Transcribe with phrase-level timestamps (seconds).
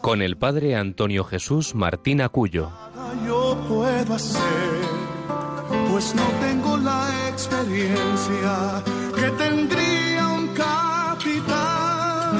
[0.00, 2.70] con el padre Antonio Jesús Martín Acuyo.
[3.26, 4.40] Yo puedo hacer,
[5.90, 8.82] pues no tengo la experiencia
[9.14, 12.36] que tendría un capitán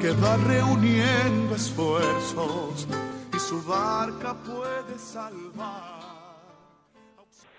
[0.00, 2.86] que va reuniendo esfuerzos
[3.34, 5.94] y su barca puede salvar.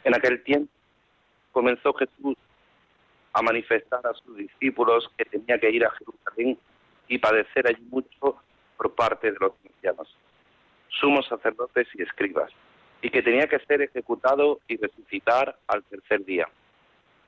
[0.04, 0.72] En aquel tiempo
[1.52, 2.36] comenzó Jesús
[3.34, 6.58] a manifestar a sus discípulos que tenía que ir a Jerusalén
[7.08, 8.38] y padecer allí mucho
[8.78, 10.16] por parte de los cristianos,
[10.90, 12.52] sumos sacerdotes y escribas,
[13.02, 16.48] y que tenía que ser ejecutado y resucitar al tercer día.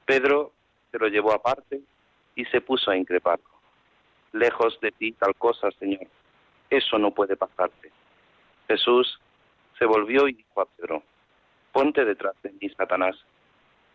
[0.06, 0.54] Pedro
[0.92, 1.82] se lo llevó aparte
[2.36, 3.46] y se puso a increparlo.
[4.32, 6.08] Lejos de ti tal cosa, Señor,
[6.70, 7.92] eso no puede pasarte.
[8.68, 9.20] Jesús
[9.78, 11.04] se volvió y dijo a Pedro,
[11.72, 13.16] ponte detrás de mí, Satanás,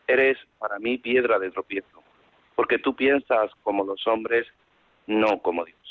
[0.06, 2.02] eres para mí piedra de tropiezo,
[2.54, 4.46] porque tú piensas como los hombres
[5.06, 5.81] no como Dios.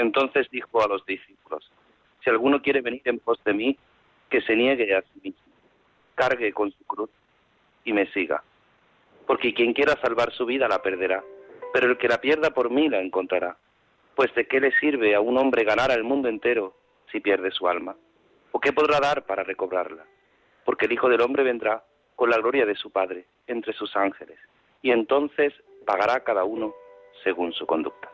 [0.00, 1.70] Entonces dijo a los discípulos,
[2.24, 3.76] si alguno quiere venir en pos de mí,
[4.30, 5.52] que se niegue a sí mismo,
[6.14, 7.10] cargue con su cruz
[7.84, 8.42] y me siga.
[9.26, 11.22] Porque quien quiera salvar su vida la perderá,
[11.74, 13.58] pero el que la pierda por mí la encontrará.
[14.14, 16.74] Pues de qué le sirve a un hombre ganar al mundo entero
[17.12, 17.94] si pierde su alma?
[18.52, 20.06] ¿O qué podrá dar para recobrarla?
[20.64, 21.84] Porque el Hijo del Hombre vendrá
[22.16, 24.38] con la gloria de su Padre entre sus ángeles,
[24.80, 25.52] y entonces
[25.84, 26.74] pagará cada uno
[27.22, 28.10] según su conducta.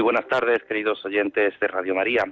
[0.00, 2.24] Muy buenas tardes, queridos oyentes de Radio María.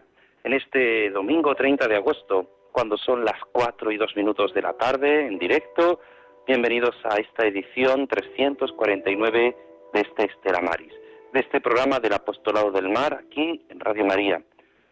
[0.42, 4.72] En este domingo 30 de agosto, cuando son las 4 y 2 minutos de la
[4.72, 6.00] tarde, en directo,
[6.46, 9.56] bienvenidos a esta edición 349
[9.92, 10.94] de este Estela Maris,
[11.34, 14.42] de este programa del Apostolado del Mar, aquí en Radio María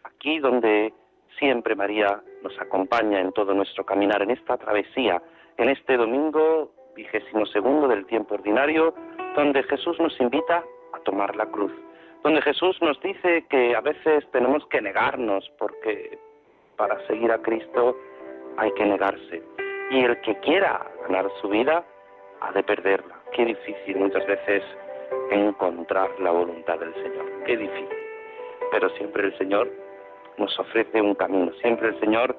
[0.03, 0.93] aquí donde
[1.39, 5.19] siempre María nos acompaña en todo nuestro caminar, en esta travesía,
[5.57, 8.93] en este domingo vigésimo segundo del tiempo ordinario,
[9.35, 11.71] donde Jesús nos invita a tomar la cruz,
[12.23, 16.17] donde Jesús nos dice que a veces tenemos que negarnos porque
[16.75, 17.95] para seguir a Cristo
[18.57, 19.41] hay que negarse.
[19.91, 21.83] Y el que quiera ganar su vida
[22.41, 23.15] ha de perderla.
[23.33, 24.63] Qué difícil muchas veces
[25.31, 27.25] encontrar la voluntad del Señor.
[27.45, 27.97] Qué difícil.
[28.71, 29.69] Pero siempre el Señor
[30.37, 31.51] nos ofrece un camino.
[31.61, 32.35] Siempre el Señor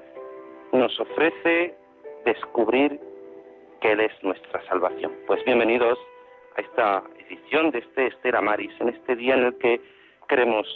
[0.71, 1.75] nos ofrece
[2.25, 2.99] descubrir
[3.81, 5.11] que Él es nuestra salvación.
[5.25, 5.97] Pues bienvenidos
[6.59, 9.79] a esta edición de este Estera Maris, en este día en el que
[10.27, 10.67] queremos,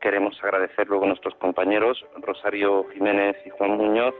[0.00, 4.14] queremos agradecer luego a nuestros compañeros Rosario Jiménez y Juan Muñoz,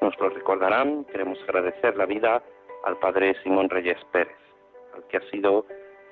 [0.00, 2.44] nos lo recordarán, queremos agradecer la vida
[2.84, 4.36] al Padre Simón Reyes Pérez,
[4.94, 5.66] al que ha sido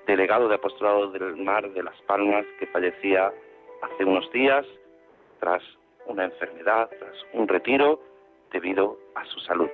[0.09, 3.33] delegado de apostolado del mar de Las Palmas, que fallecía
[3.83, 4.67] hace unos días
[5.39, 5.63] tras
[6.07, 8.01] una enfermedad, tras un retiro
[8.51, 9.71] debido a su salud.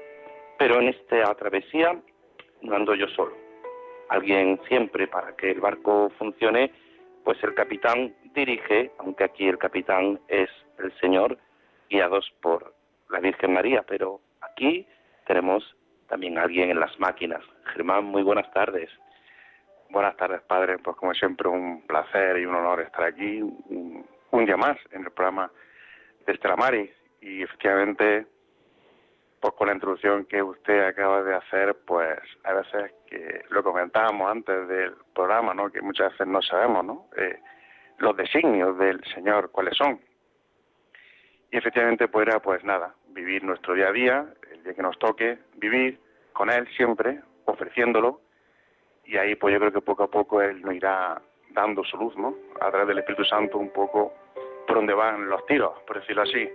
[0.58, 1.98] Pero en esta travesía
[2.60, 3.49] no ando yo solo.
[4.10, 6.72] Alguien siempre para que el barco funcione,
[7.24, 11.38] pues el capitán dirige, aunque aquí el capitán es el Señor,
[11.88, 12.74] guiados por
[13.08, 14.86] la Virgen María, pero aquí
[15.26, 15.62] tenemos
[16.08, 17.40] también alguien en las máquinas.
[17.72, 18.90] Germán, muy buenas tardes.
[19.90, 20.78] Buenas tardes, padre.
[20.78, 25.12] Pues como siempre, un placer y un honor estar aquí un día más en el
[25.12, 25.52] programa
[26.26, 28.26] de Estramaris y efectivamente
[29.40, 34.30] pues con la introducción que usted acaba de hacer pues a veces que lo comentábamos
[34.30, 37.40] antes del programa no que muchas veces no sabemos no eh,
[37.98, 40.00] los designios del Señor cuáles son
[41.50, 44.98] y efectivamente pues era pues nada vivir nuestro día a día el día que nos
[44.98, 45.98] toque vivir
[46.32, 48.20] con él siempre ofreciéndolo
[49.04, 51.20] y ahí pues yo creo que poco a poco él nos irá
[51.50, 52.34] dando su luz, ¿no?
[52.60, 54.12] A través del Espíritu Santo un poco
[54.66, 56.48] por donde van los tiros, por decirlo así.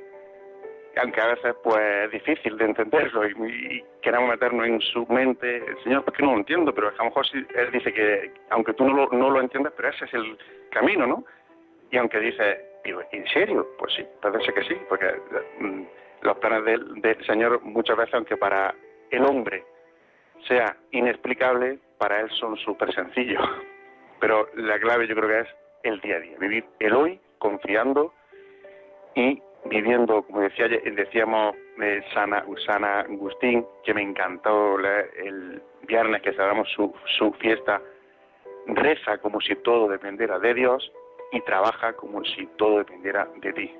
[0.97, 6.05] Aunque a veces pues es difícil de entenderlo y, queremos meternos en su mente, Señor,
[6.05, 8.93] porque no lo entiendo, pero a lo mejor sí, Él dice que, aunque tú no
[8.93, 10.37] lo, no lo entiendes, pero ese es el
[10.71, 11.25] camino, ¿no?
[11.91, 13.67] Y aunque dice, ¿en serio?
[13.77, 15.15] Pues sí, parece que sí, porque
[15.59, 15.81] mm,
[16.21, 18.73] los planes del, del Señor muchas veces, aunque para
[19.11, 19.63] el hombre
[20.47, 23.43] sea inexplicable, para Él son súper sencillos.
[24.19, 28.13] Pero la clave yo creo que es el día a día, vivir el hoy confiando
[29.13, 36.31] y viviendo, como decía, decíamos eh, Sana, Usana Agustín, que me encantó el viernes que
[36.31, 37.81] celebramos su, su fiesta,
[38.67, 40.91] reza como si todo dependiera de Dios
[41.31, 43.75] y trabaja como si todo dependiera de ti.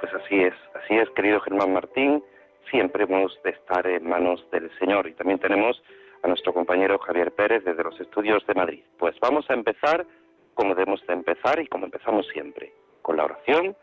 [0.00, 2.22] Pues así es, así es, querido Germán Martín,
[2.70, 5.06] siempre hemos de estar en manos del Señor.
[5.06, 5.82] Y también tenemos
[6.22, 8.82] a nuestro compañero Javier Pérez desde los estudios de Madrid.
[8.98, 10.06] Pues vamos a empezar
[10.54, 12.72] como debemos de empezar y como empezamos siempre,
[13.02, 13.76] con la oración,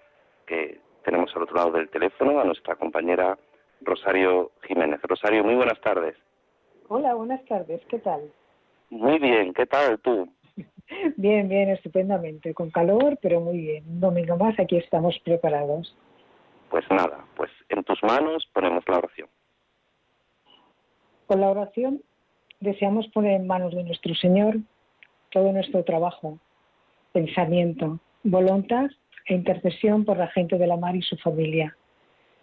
[0.47, 3.37] que tenemos al otro lado del teléfono a nuestra compañera
[3.81, 5.01] Rosario Jiménez.
[5.03, 6.15] Rosario, muy buenas tardes.
[6.87, 8.21] Hola, buenas tardes, ¿qué tal?
[8.89, 10.27] Muy bien, ¿qué tal tú?
[11.15, 13.85] Bien, bien, estupendamente, con calor, pero muy bien.
[13.87, 15.95] Un domingo más, aquí estamos preparados.
[16.69, 19.29] Pues nada, pues en tus manos ponemos la oración.
[21.27, 22.01] Con la oración
[22.59, 24.57] deseamos poner en manos de nuestro Señor
[25.31, 26.39] todo nuestro trabajo,
[27.13, 28.89] pensamiento, voluntad
[29.25, 31.75] e intercesión por la gente de la mar y su familia,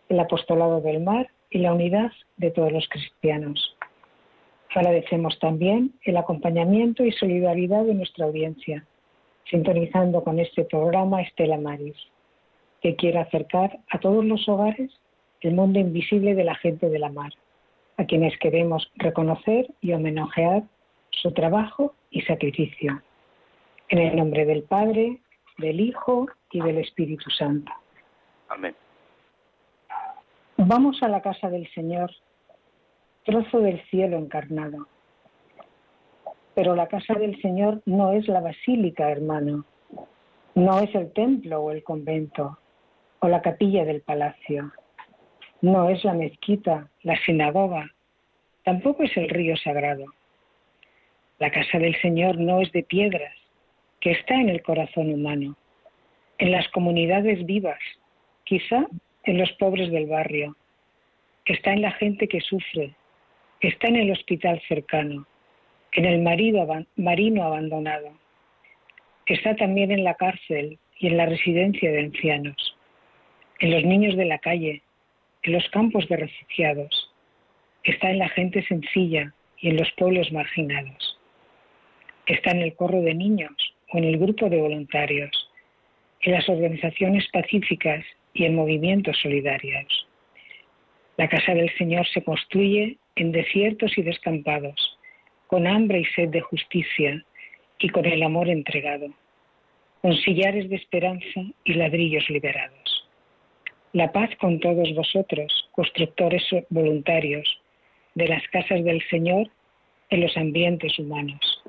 [0.09, 3.77] el apostolado del mar y la unidad de todos los cristianos.
[4.75, 8.85] Agradecemos también el acompañamiento y solidaridad de nuestra audiencia,
[9.51, 11.97] sintonizando con este programa Estela Maris,
[12.83, 14.91] que quiere acercar a todos los hogares
[15.41, 17.33] el mundo invisible de la gente de la mar,
[17.97, 20.65] a quienes queremos reconocer y homenajear
[21.11, 23.03] su trabajo y sacrificio.
[23.89, 25.19] En el nombre del Padre,
[25.59, 27.73] del Hijo y del Espíritu Santo.
[28.49, 28.75] Amén.
[30.56, 32.11] Vamos a la casa del Señor,
[33.25, 34.89] trozo del cielo encarnado.
[36.55, 39.65] Pero la casa del Señor no es la basílica, hermano.
[40.55, 42.59] No es el templo o el convento
[43.21, 44.73] o la capilla del palacio.
[45.61, 47.93] No es la mezquita, la sinagoga.
[48.65, 50.06] Tampoco es el río sagrado.
[51.39, 53.35] La casa del Señor no es de piedras,
[54.01, 55.56] que está en el corazón humano,
[56.38, 57.81] en las comunidades vivas,
[58.44, 58.87] quizá
[59.25, 60.56] en los pobres del barrio,
[61.44, 62.94] está en la gente que sufre,
[63.61, 65.26] está en el hospital cercano,
[65.93, 68.12] en el marido, marino abandonado,
[69.26, 72.76] está también en la cárcel y en la residencia de ancianos,
[73.58, 74.82] en los niños de la calle,
[75.43, 77.12] en los campos de refugiados,
[77.82, 81.19] está en la gente sencilla y en los pueblos marginados,
[82.26, 83.52] está en el corro de niños
[83.93, 85.38] o en el grupo de voluntarios,
[86.23, 88.05] en las organizaciones pacíficas
[88.35, 90.06] y en movimientos solidarios.
[91.17, 94.99] La casa del Señor se construye en desiertos y descampados,
[95.49, 97.25] con hambre y sed de justicia
[97.79, 99.09] y con el amor entregado,
[100.03, 103.09] con sillares de esperanza y ladrillos liberados.
[103.93, 107.61] La paz con todos vosotros, constructores voluntarios
[108.15, 109.49] de las casas del Señor
[110.11, 111.65] en los ambientes humanos.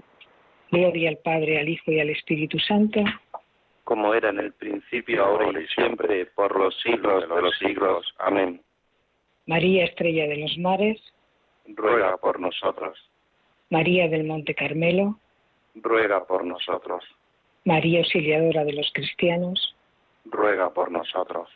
[0.71, 3.03] Gloria al Padre, al Hijo y al Espíritu Santo.
[3.89, 8.05] Como era en el principio, ahora y siempre, por los siglos de los siglos.
[8.19, 8.61] Amén.
[9.47, 11.01] María, estrella de los mares.
[11.65, 12.99] Ruega por nosotros.
[13.71, 15.17] María del Monte Carmelo.
[15.73, 17.03] Ruega por nosotros.
[17.65, 19.75] María, auxiliadora de los cristianos.
[20.25, 21.49] Ruega por nosotros.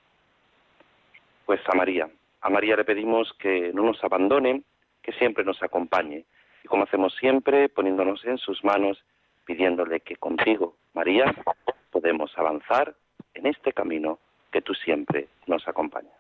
[1.46, 2.10] Pues a María,
[2.42, 4.64] a María le pedimos que no nos abandone,
[5.04, 6.26] que siempre nos acompañe
[6.64, 8.98] y como hacemos siempre, poniéndonos en sus manos,
[9.46, 11.26] pidiéndole que contigo, María,
[12.04, 12.94] podemos avanzar
[13.34, 14.20] en este camino
[14.52, 16.12] que tú siempre nos acompañas.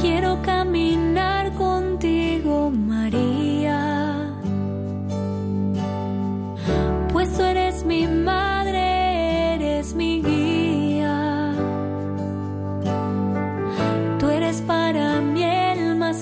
[0.00, 4.28] Quiero caminar contigo, María,
[7.12, 8.55] pues tú eres mi madre.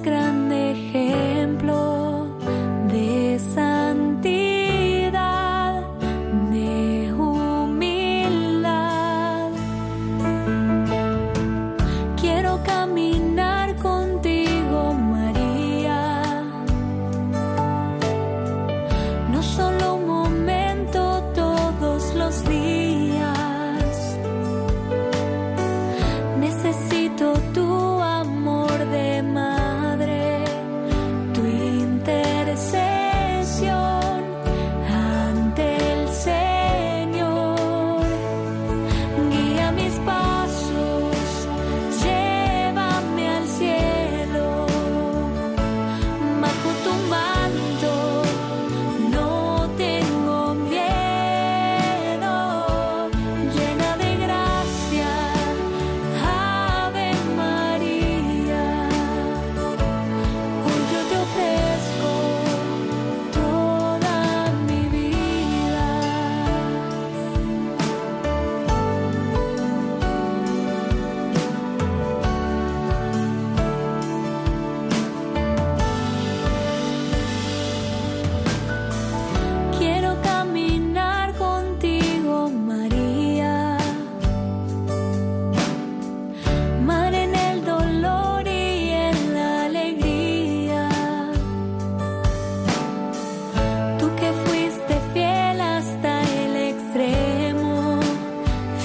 [0.02, 0.43] más.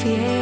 [0.02, 0.39] fiel.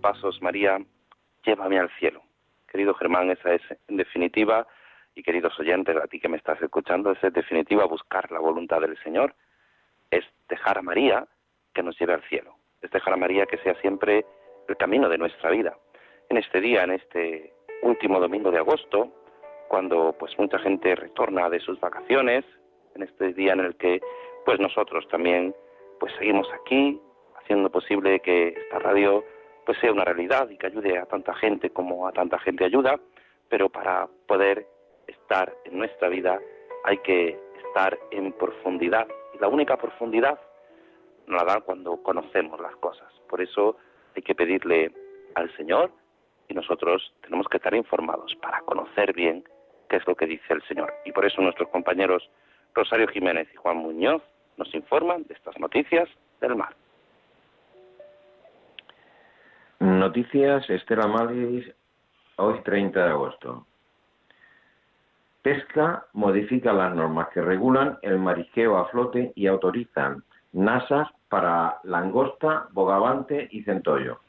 [0.00, 0.78] Pasos, María,
[1.44, 2.22] llévame al cielo.
[2.68, 4.66] Querido Germán, esa es en definitiva,
[5.14, 8.80] y queridos oyentes, a ti que me estás escuchando, esa es definitiva buscar la voluntad
[8.80, 9.34] del Señor,
[10.10, 11.26] es dejar a María
[11.74, 14.24] que nos lleve al cielo, es dejar a María que sea siempre
[14.68, 15.76] el camino de nuestra vida.
[16.28, 17.52] En este día, en este
[17.82, 19.12] último domingo de agosto,
[19.68, 22.44] cuando pues mucha gente retorna de sus vacaciones,
[22.94, 24.00] en este día en el que
[24.44, 25.54] pues nosotros también
[25.98, 27.00] pues seguimos aquí
[27.40, 29.24] haciendo posible que esta radio
[29.66, 32.98] pues sea una realidad y que ayude a tanta gente como a tanta gente ayuda,
[33.48, 34.66] pero para poder
[35.06, 36.38] estar en nuestra vida
[36.84, 39.06] hay que estar en profundidad.
[39.34, 40.38] Y la única profundidad
[41.26, 43.12] nos la da cuando conocemos las cosas.
[43.28, 43.76] Por eso
[44.16, 44.92] hay que pedirle
[45.34, 45.90] al Señor
[46.48, 49.44] y nosotros tenemos que estar informados para conocer bien
[49.88, 50.92] qué es lo que dice el Señor.
[51.04, 52.28] Y por eso nuestros compañeros
[52.74, 54.22] Rosario Jiménez y Juan Muñoz
[54.56, 56.08] nos informan de estas noticias
[56.40, 56.74] del mar.
[59.80, 61.64] Noticias Estela Maris,
[62.36, 63.66] hoy 30 de agosto.
[65.40, 70.22] Pesca modifica las normas que regulan el marisqueo a flote y autorizan
[70.52, 74.20] nasas para langosta, bogavante y centollo.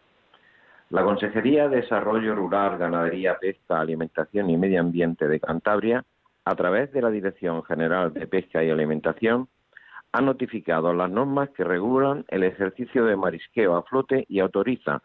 [0.89, 6.05] La Consejería de Desarrollo Rural, Ganadería, Pesca, Alimentación y Medio Ambiente de Cantabria,
[6.45, 9.49] a través de la Dirección General de Pesca y Alimentación,
[10.13, 15.01] ha notificado las normas que regulan el ejercicio de marisqueo a flote y autoriza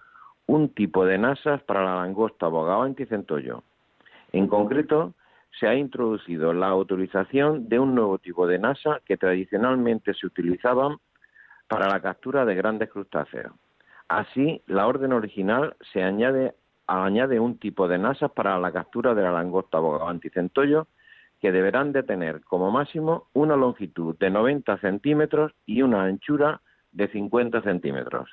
[0.47, 3.63] un tipo de nasas para la langosta, bogavante y centollo.
[4.33, 5.15] En concreto,
[5.59, 10.99] se ha introducido la autorización de un nuevo tipo de nasa que tradicionalmente se utilizaban
[11.69, 13.53] para la captura de grandes crustáceos.
[14.09, 16.55] Así, la orden original se añade,
[16.87, 20.87] añade un tipo de nasas para la captura de la langosta, bogavante y centollo
[21.41, 26.61] que deberán de tener como máximo una longitud de 90 centímetros y una anchura
[26.93, 28.31] de 50 centímetros.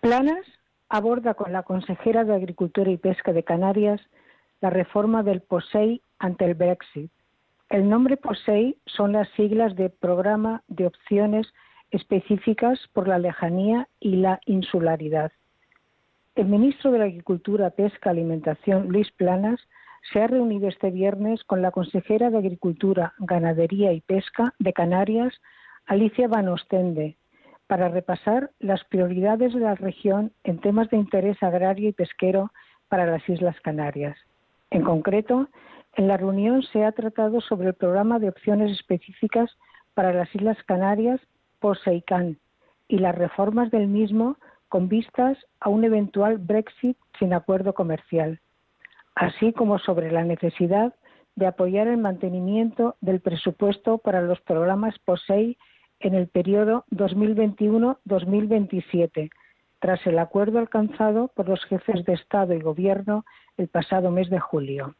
[0.00, 0.46] Planas
[0.92, 4.02] aborda con la consejera de Agricultura y Pesca de Canarias
[4.60, 7.10] la reforma del POSEI ante el Brexit.
[7.70, 11.46] El nombre POSEI son las siglas de Programa de Opciones
[11.90, 15.32] Específicas por la Lejanía y la Insularidad.
[16.34, 19.60] El ministro de Agricultura, Pesca, Alimentación, Luis Planas,
[20.12, 25.32] se ha reunido este viernes con la consejera de Agricultura, Ganadería y Pesca de Canarias,
[25.86, 27.16] Alicia Van Ostende,
[27.66, 32.52] para repasar las prioridades de la región en temas de interés agrario y pesquero
[32.88, 34.16] para las Islas Canarias.
[34.70, 35.48] En concreto,
[35.94, 39.50] en la reunión se ha tratado sobre el programa de opciones específicas
[39.94, 41.20] para las Islas Canarias
[41.60, 42.38] por SEICAN
[42.88, 44.36] y las reformas del mismo
[44.68, 48.40] con vistas a un eventual Brexit sin acuerdo comercial,
[49.14, 50.94] así como sobre la necesidad
[51.36, 55.56] de apoyar el mantenimiento del presupuesto para los programas POSEI
[56.02, 59.30] en el periodo 2021-2027,
[59.80, 63.24] tras el acuerdo alcanzado por los jefes de Estado y Gobierno
[63.56, 64.96] el pasado mes de julio.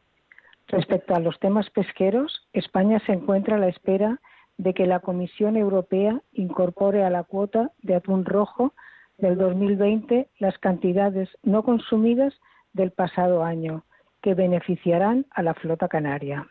[0.67, 4.19] Respecto a los temas pesqueros, España se encuentra a la espera
[4.57, 8.73] de que la Comisión Europea incorpore a la cuota de atún rojo
[9.17, 12.33] del 2020 las cantidades no consumidas
[12.73, 13.83] del pasado año,
[14.21, 16.47] que beneficiarán a la flota canaria.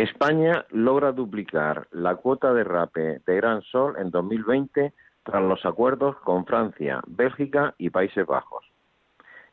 [0.00, 4.92] España logra duplicar la cuota de rape de Gran Sol en 2020
[5.22, 8.64] tras los acuerdos con Francia, Bélgica y Países Bajos.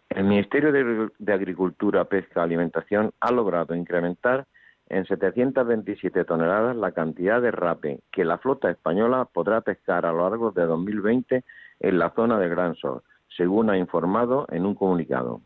[0.10, 4.46] El Ministerio de Agricultura, Pesca y Alimentación ha logrado incrementar
[4.90, 10.30] en 727 toneladas la cantidad de rape que la flota española podrá pescar a lo
[10.30, 11.44] largo de 2020
[11.82, 13.02] en la zona de Gran Sol,
[13.36, 15.42] según ha informado en un comunicado.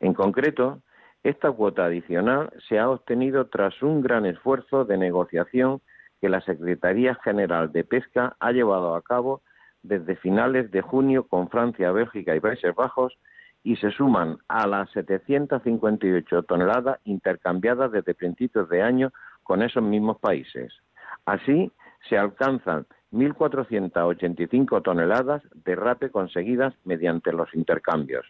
[0.00, 0.80] En concreto,
[1.22, 5.80] esta cuota adicional se ha obtenido tras un gran esfuerzo de negociación
[6.20, 9.42] que la Secretaría General de Pesca ha llevado a cabo
[9.82, 13.18] desde finales de junio con Francia, Bélgica y Países Bajos
[13.64, 19.12] y se suman a las 758 toneladas intercambiadas desde principios de año
[19.42, 20.72] con esos mismos países.
[21.24, 21.70] Así,
[22.08, 28.26] se alcanzan 1.485 toneladas de rape conseguidas mediante los intercambios.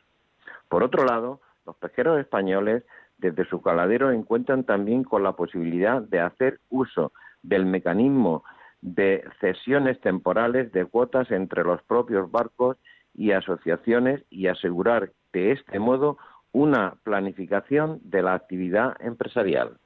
[0.68, 2.84] Por otro lado, los pesqueros españoles
[3.18, 8.44] desde su caladero encuentran también con la posibilidad de hacer uso del mecanismo
[8.80, 12.76] de cesiones temporales de cuotas entre los propios barcos
[13.14, 16.18] y asociaciones y asegurar de este modo
[16.52, 19.78] una planificación de la actividad empresarial.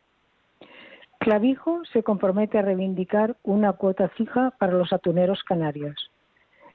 [1.21, 6.11] Clavijo se compromete a reivindicar una cuota fija para los atuneros canarios.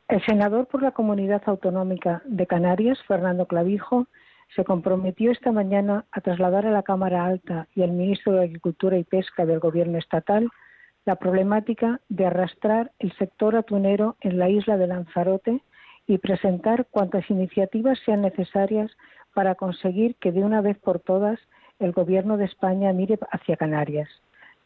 [0.08, 4.08] El senador por la Comunidad Autonómica de Canarias, Fernando Clavijo,
[4.56, 8.98] se comprometió esta mañana a trasladar a la Cámara Alta y al ministro de Agricultura
[8.98, 10.50] y Pesca del Gobierno estatal
[11.06, 15.62] la problemática de arrastrar el sector atunero en la isla de Lanzarote
[16.06, 18.92] y presentar cuantas iniciativas sean necesarias
[19.34, 21.40] para conseguir que de una vez por todas
[21.80, 24.10] el Gobierno de España mire hacia Canarias.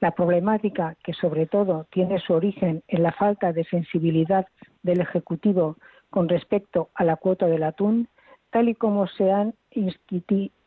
[0.02, 4.46] La problemática, que sobre todo tiene su origen en la falta de sensibilidad
[4.84, 5.78] del Ejecutivo
[6.10, 8.10] con respecto a la cuota del atún,
[8.56, 10.64] tal y como se han insistido,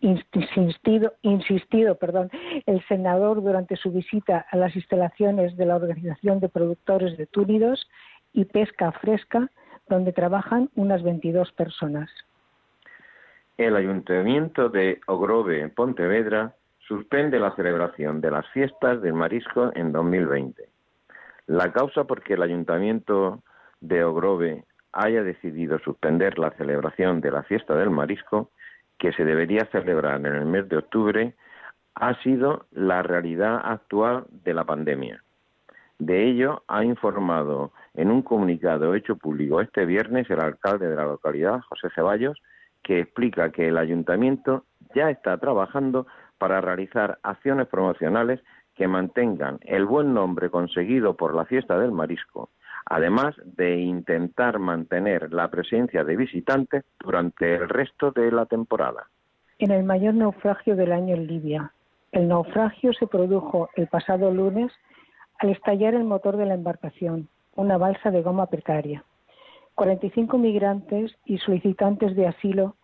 [2.66, 7.88] el senador durante su visita a las instalaciones de la Organización de Productores de Túnidos
[8.34, 9.50] y Pesca Fresca,
[9.88, 12.10] donde trabajan unas 22 personas.
[13.56, 19.92] El Ayuntamiento de Ogrove, en Pontevedra, suspende la celebración de las fiestas del marisco en
[19.92, 20.68] 2020.
[21.46, 23.42] La causa por que el Ayuntamiento
[23.80, 28.50] de Ogrove haya decidido suspender la celebración de la fiesta del marisco,
[28.98, 31.34] que se debería celebrar en el mes de octubre,
[31.94, 35.22] ha sido la realidad actual de la pandemia.
[35.98, 41.04] De ello ha informado en un comunicado hecho público este viernes el alcalde de la
[41.04, 42.40] localidad, José Ceballos,
[42.82, 46.06] que explica que el ayuntamiento ya está trabajando
[46.38, 48.40] para realizar acciones promocionales
[48.76, 52.50] que mantengan el buen nombre conseguido por la fiesta del marisco
[52.88, 59.08] además de intentar mantener la presencia de visitantes durante el resto de la temporada.
[59.58, 61.72] En el mayor naufragio del año en Libia.
[62.12, 64.72] El naufragio se produjo el pasado lunes
[65.38, 69.04] al estallar el motor de la embarcación, una balsa de goma precaria.
[69.74, 72.76] 45 migrantes y solicitantes de asilo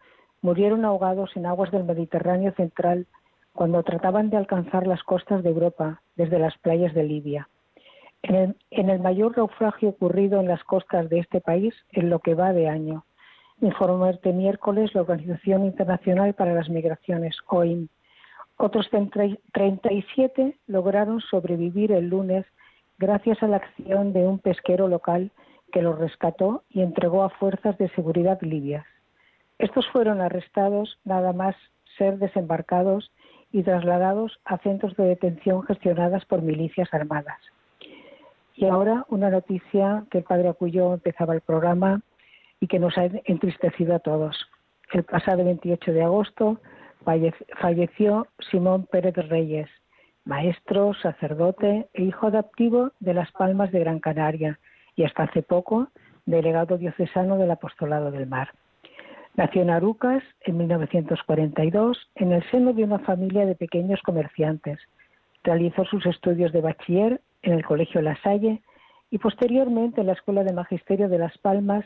[0.42, 3.06] murieron ahogados en aguas del Mediterráneo central
[3.54, 7.48] cuando trataban de alcanzar las costas de Europa desde las playas de Libia
[8.26, 12.52] en el, mayor naufragio ocurrido en las costas de este país en lo que va
[12.52, 13.04] de año.
[13.60, 17.88] Informó este miércoles la Organización Internacional para las Migraciones, OIM.
[18.56, 22.46] Otros 37 lograron sobrevivir el lunes
[22.98, 25.30] gracias a la acción de un pesquero local
[25.72, 28.86] que los rescató y entregó a fuerzas de seguridad libias.
[29.58, 31.56] Estos fueron arrestados nada más
[31.98, 33.12] ser desembarcados
[33.52, 37.38] y trasladados a centros de detención gestionadas por milicias armadas.
[38.54, 42.02] Y ahora una noticia que el padre Acuyo empezaba el programa
[42.60, 44.48] y que nos ha entristecido a todos.
[44.92, 46.60] El pasado 28 de agosto
[47.60, 49.68] falleció Simón Pérez Reyes,
[50.24, 54.58] maestro, sacerdote e hijo adoptivo de Las Palmas de Gran Canaria
[54.96, 55.88] y hasta hace poco
[56.24, 58.50] delegado diocesano del Apostolado del Mar.
[59.36, 64.78] Nació en Arucas en 1942 en el seno de una familia de pequeños comerciantes.
[65.42, 68.62] Realizó sus estudios de bachiller en el Colegio La Salle
[69.10, 71.84] y posteriormente en la Escuela de Magisterio de Las Palmas,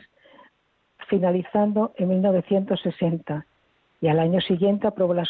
[1.07, 3.45] finalizando en 1960
[4.01, 5.29] y al año siguiente aprobó las,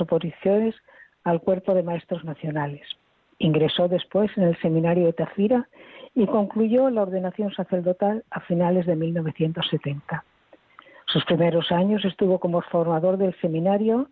[0.00, 0.74] oposiciones
[1.24, 2.82] al Cuerpo de Maestros Nacionales.
[3.38, 5.68] Ingresó después en el Seminario de Tafira
[6.14, 10.24] y concluyó la ordenación sacerdotal a finales de 1970.
[11.06, 14.08] Sus primeros años estuvo como formador del seminario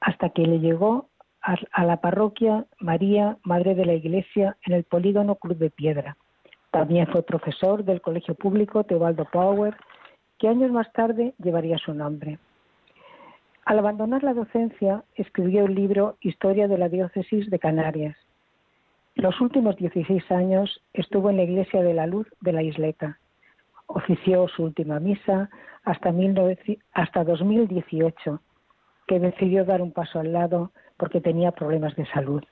[0.00, 1.08] hasta que le llegó
[1.42, 6.16] a la parroquia María, Madre de la Iglesia, en el polígono Cruz de Piedra.
[6.70, 9.76] También fue profesor del Colegio Público Teobaldo Power,
[10.38, 12.38] que años más tarde llevaría su nombre.
[13.64, 18.16] Al abandonar la docencia, escribió el libro Historia de la Diócesis de Canarias.
[19.14, 23.18] Los últimos 16 años estuvo en la Iglesia de la Luz de la Isleta.
[23.86, 25.50] Ofició su última misa
[25.84, 26.12] hasta,
[26.94, 28.40] hasta 2018,
[29.06, 32.42] que decidió dar un paso al lado porque tenía problemas de salud.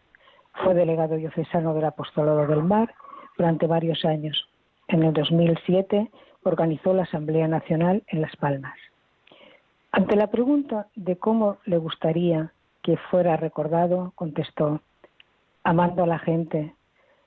[0.64, 2.94] Fue delegado diocesano del Apostolado del Mar
[3.36, 4.48] durante varios años.
[4.88, 6.10] En el 2007
[6.42, 8.76] organizó la Asamblea Nacional en Las Palmas.
[9.92, 14.80] Ante la pregunta de cómo le gustaría que fuera recordado, contestó,
[15.64, 16.74] amando a la gente,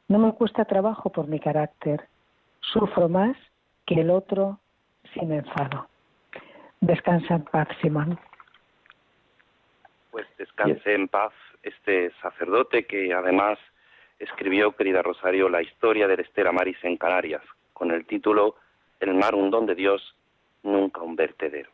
[0.08, 2.08] no me cuesta trabajo por mi carácter,
[2.60, 3.36] sufro más
[3.86, 4.60] que el otro
[5.14, 5.88] si me enfado.
[6.82, 8.20] Descansa en paz, Simón.
[10.14, 13.58] Pues descanse en paz este sacerdote que además
[14.20, 17.42] escribió, querida Rosario, la historia del Estela Maris en Canarias,
[17.74, 18.56] con el título
[19.00, 20.16] El mar un don de Dios,
[20.62, 21.72] nunca un vertedero.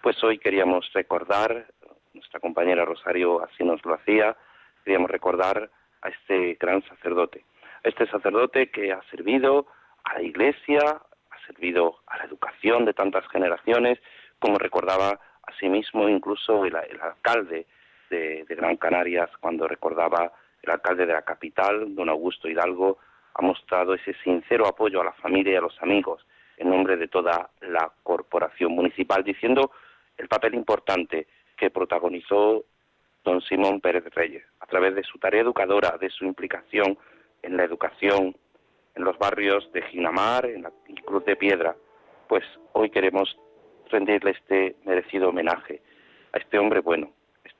[0.00, 1.66] Pues hoy queríamos recordar,
[2.14, 4.38] nuestra compañera Rosario así nos lo hacía,
[4.84, 5.68] queríamos recordar
[6.00, 7.44] a este gran sacerdote,
[7.84, 9.66] a este sacerdote que ha servido
[10.04, 13.98] a la Iglesia, ha servido a la educación de tantas generaciones,
[14.38, 17.66] como recordaba Asimismo, incluso el, alcalde
[18.12, 22.98] de, Gran Canarias, cuando recordaba el alcalde de la capital, don Augusto Hidalgo,
[23.34, 26.24] ha mostrado ese sincero apoyo a la familia y a los amigos
[26.58, 29.72] en nombre de toda la corporación municipal, diciendo
[30.18, 32.64] el papel importante que protagonizó
[33.24, 36.98] don Simón Pérez Reyes, a través de su tarea educadora, de su implicación
[37.42, 38.36] en la educación
[38.94, 40.72] en los barrios de Ginamar, en la
[41.04, 41.74] Cruz de Piedra,
[42.28, 43.36] pues hoy queremos
[43.90, 45.80] rendirle este merecido homenaje
[46.32, 47.12] a este hombre bueno,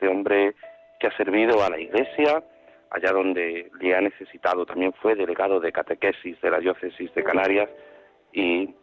[0.03, 0.57] este hombre
[0.99, 2.43] que ha servido a la Iglesia
[2.91, 4.67] allá donde le ha necesitado.
[4.67, 7.71] También fue delegado de catequesis de la diócesis de Canarias
[8.33, 8.75] y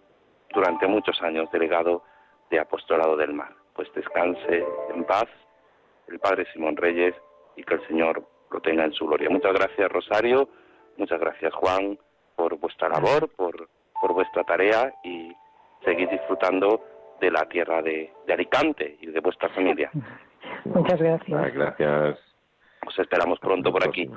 [0.53, 2.03] durante muchos años delegado
[2.49, 3.53] de apostolado del mar.
[3.73, 4.63] Pues descanse
[4.95, 5.27] en paz
[6.08, 7.13] el Padre Simón Reyes
[7.58, 9.29] y que el Señor lo tenga en su gloria.
[9.29, 10.47] Muchas gracias Rosario,
[10.95, 11.99] muchas gracias Juan
[12.38, 13.67] por vuestra labor, por,
[13.99, 15.34] por vuestra tarea y
[15.84, 16.82] seguir disfrutando
[17.19, 19.91] de la tierra de, Alicante y de vuestra familia.
[20.65, 21.54] Muchas gracias.
[21.54, 22.19] Gracias.
[22.86, 24.10] Os esperamos pronto por aquí.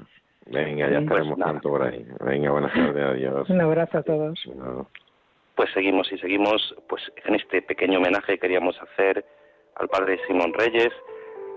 [0.46, 2.06] Venga, ya estaremos pronto por ahí.
[2.20, 3.48] Venga, buenas tardes, adiós.
[3.48, 4.38] Un abrazo a todos.
[5.54, 9.24] Pues seguimos y seguimos, pues en este pequeño homenaje queríamos hacer
[9.76, 10.92] al padre Simón Reyes,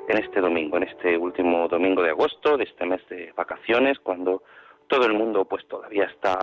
[0.08, 4.44] en este domingo, en este último domingo de agosto, de este mes de vacaciones, cuando
[4.88, 6.38] todo el mundo pues todavía está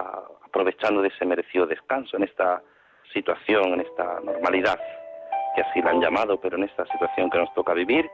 [0.45, 2.63] aprovechando de ese merecido descanso en esta
[3.13, 4.79] situación, en esta normalidad,
[5.55, 8.11] que así la han llamado, pero en esta situación que nos toca vivir,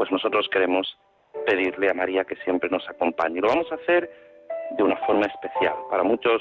[0.00, 0.96] pues nosotros queremos
[1.44, 3.36] pedirle a María que siempre nos acompañe.
[3.36, 4.10] Y lo vamos a hacer
[4.70, 5.74] de una forma especial.
[5.90, 6.40] Para muchos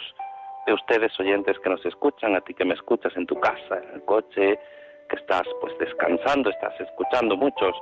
[0.65, 3.95] de ustedes oyentes que nos escuchan, a ti que me escuchas en tu casa, en
[3.95, 4.58] el coche,
[5.10, 7.76] que estás pues descansando, estás escuchando muchos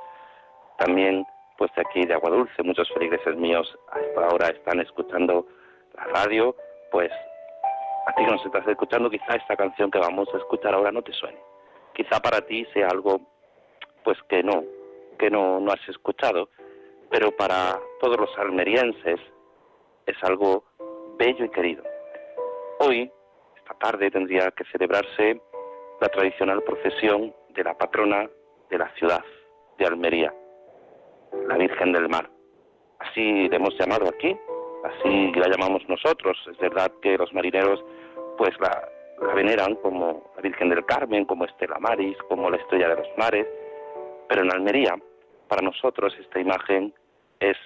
[0.79, 1.23] también,
[1.59, 5.45] pues de aquí de Agua Dulce, muchos feligreses míos a esta hora están escuchando
[5.93, 6.55] la radio,
[6.89, 7.11] pues
[8.07, 11.03] a ti que nos estás escuchando, quizá esta canción que vamos a escuchar ahora no
[11.03, 11.37] te suene.
[11.93, 13.21] Quizá para ti sea algo,
[14.03, 14.63] pues que no,
[15.17, 16.49] que no, no has escuchado,
[17.09, 19.19] pero para todos los almerienses
[20.05, 20.63] es algo
[21.17, 21.83] bello y querido.
[22.79, 23.11] Hoy,
[23.57, 25.41] esta tarde, tendría que celebrarse
[25.99, 28.29] la tradicional procesión de la patrona
[28.69, 29.23] de la ciudad
[29.77, 30.33] de Almería,
[31.47, 32.29] la Virgen del Mar.
[32.99, 34.35] Así le hemos llamado aquí,
[34.83, 36.37] así la llamamos nosotros.
[36.51, 37.83] Es verdad que los marineros
[38.37, 38.87] pues la,
[39.33, 43.47] veneran como la Virgen del Carmen, como Estela Maris, como la Estrella de los Mares,
[44.29, 44.95] pero en Almería,
[45.47, 46.93] para nosotros esta imagen
[47.39, 47.57] es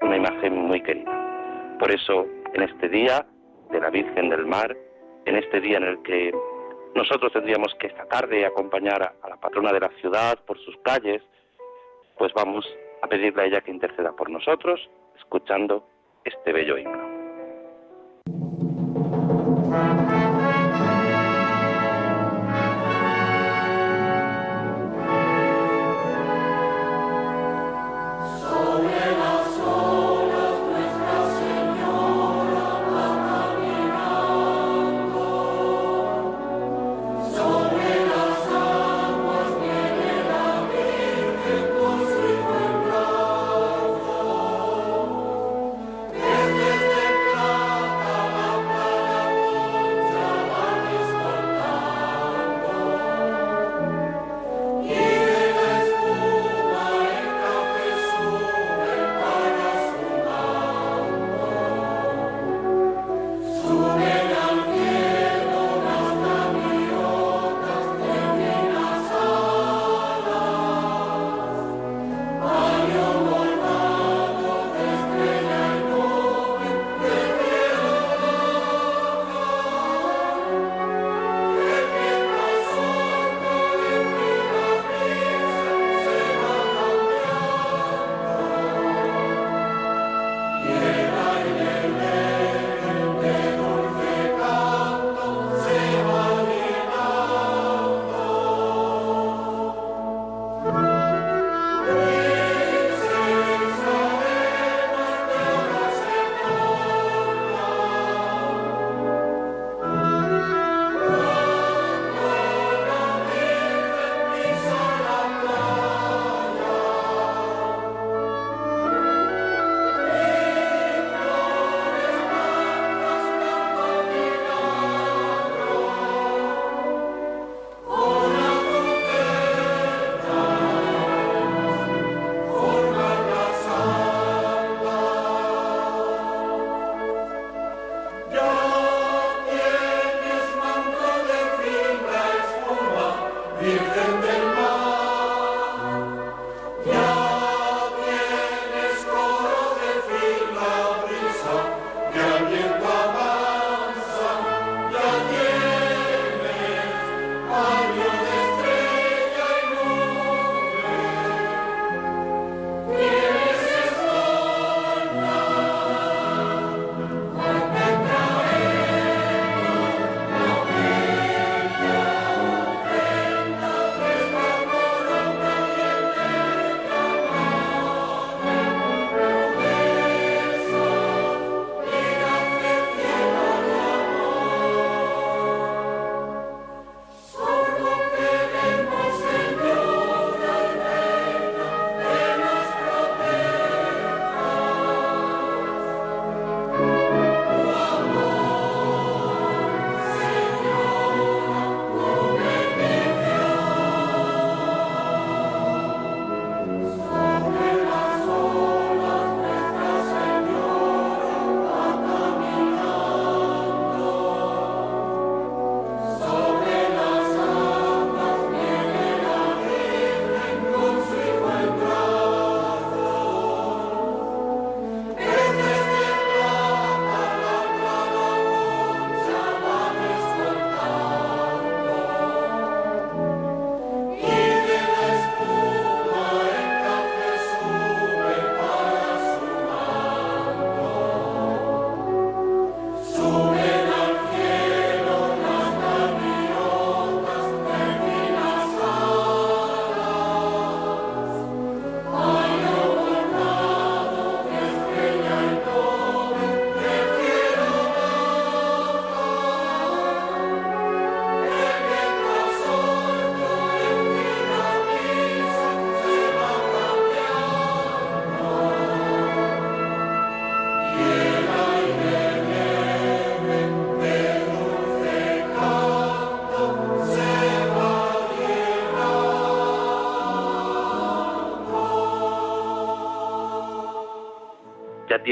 [0.00, 1.76] una imagen muy querida.
[1.78, 3.26] Por eso, en este día
[3.70, 4.76] de la Virgen del Mar,
[5.24, 6.32] en este día en el que
[6.94, 11.22] nosotros tendríamos que esta tarde acompañar a la patrona de la ciudad por sus calles,
[12.18, 12.66] pues vamos
[13.02, 14.80] a pedirle a ella que interceda por nosotros,
[15.18, 15.86] escuchando
[16.24, 17.11] este bello himno.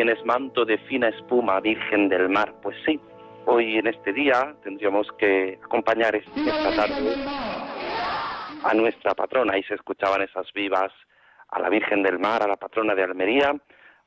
[0.02, 2.54] Tienes manto de fina espuma, Virgen del Mar.
[2.62, 2.98] Pues sí,
[3.44, 7.16] hoy en este día tendríamos que acompañar esta tarde
[8.64, 10.90] a nuestra patrona y se escuchaban esas vivas
[11.50, 13.54] a la Virgen del Mar, a la patrona de Almería,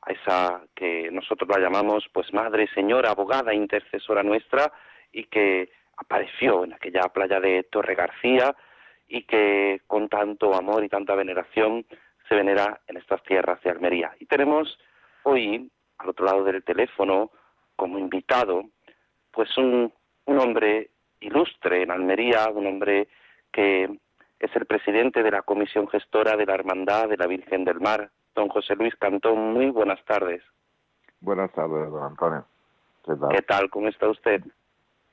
[0.02, 4.72] a esa que nosotros la llamamos pues Madre Señora, abogada, intercesora nuestra
[5.12, 8.52] y que apareció en aquella playa de Torre García
[9.06, 11.86] y que con tanto amor y tanta veneración
[12.28, 14.12] se venera en estas tierras de Almería.
[14.18, 14.76] Y tenemos
[15.24, 17.30] hoy, al otro lado del teléfono,
[17.76, 18.64] como invitado,
[19.30, 19.92] pues un,
[20.26, 23.08] un hombre ilustre en Almería, un hombre
[23.52, 23.98] que
[24.38, 28.10] es el presidente de la Comisión Gestora de la Hermandad de la Virgen del Mar,
[28.34, 29.52] don José Luis Cantón.
[29.52, 30.42] Muy buenas tardes.
[31.20, 32.44] Buenas tardes, don Antonio.
[33.04, 33.28] ¿Qué tal?
[33.30, 33.70] ¿Qué tal?
[33.70, 34.42] ¿Cómo está usted?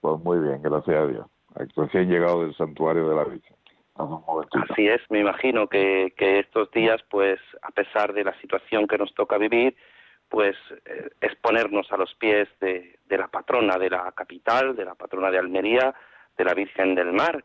[0.01, 1.25] Pues muy bien, gracias a Dios.
[1.75, 3.55] Recién llegado del santuario de la Virgen.
[4.69, 8.97] Así es, me imagino que, que estos días, pues, a pesar de la situación que
[8.97, 9.75] nos toca vivir,
[10.31, 14.95] pues eh, exponernos a los pies de, de la patrona de la capital, de la
[14.95, 15.93] patrona de Almería,
[16.37, 17.43] de la Virgen del Mar,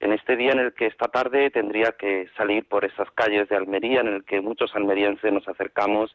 [0.00, 3.56] en este día en el que esta tarde tendría que salir por esas calles de
[3.56, 6.14] Almería, en el que muchos almerienses nos acercamos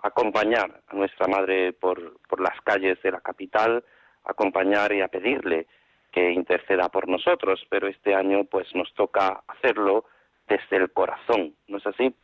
[0.00, 3.84] a acompañar a nuestra madre por, por las calles de la capital,
[4.24, 5.66] a acompañar y a pedirle
[6.12, 10.04] que interceda por nosotros, pero este año pues nos toca hacerlo
[10.46, 12.14] desde el corazón, ¿no es así?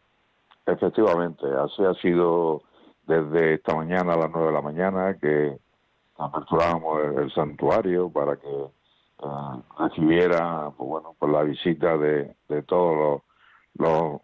[0.66, 2.62] Efectivamente, así ha sido
[3.07, 5.59] desde esta mañana a las nueve de la mañana que
[6.17, 13.23] aperturábamos el, santuario para que uh, recibiera pues bueno pues la visita de, de todos
[13.75, 14.21] los,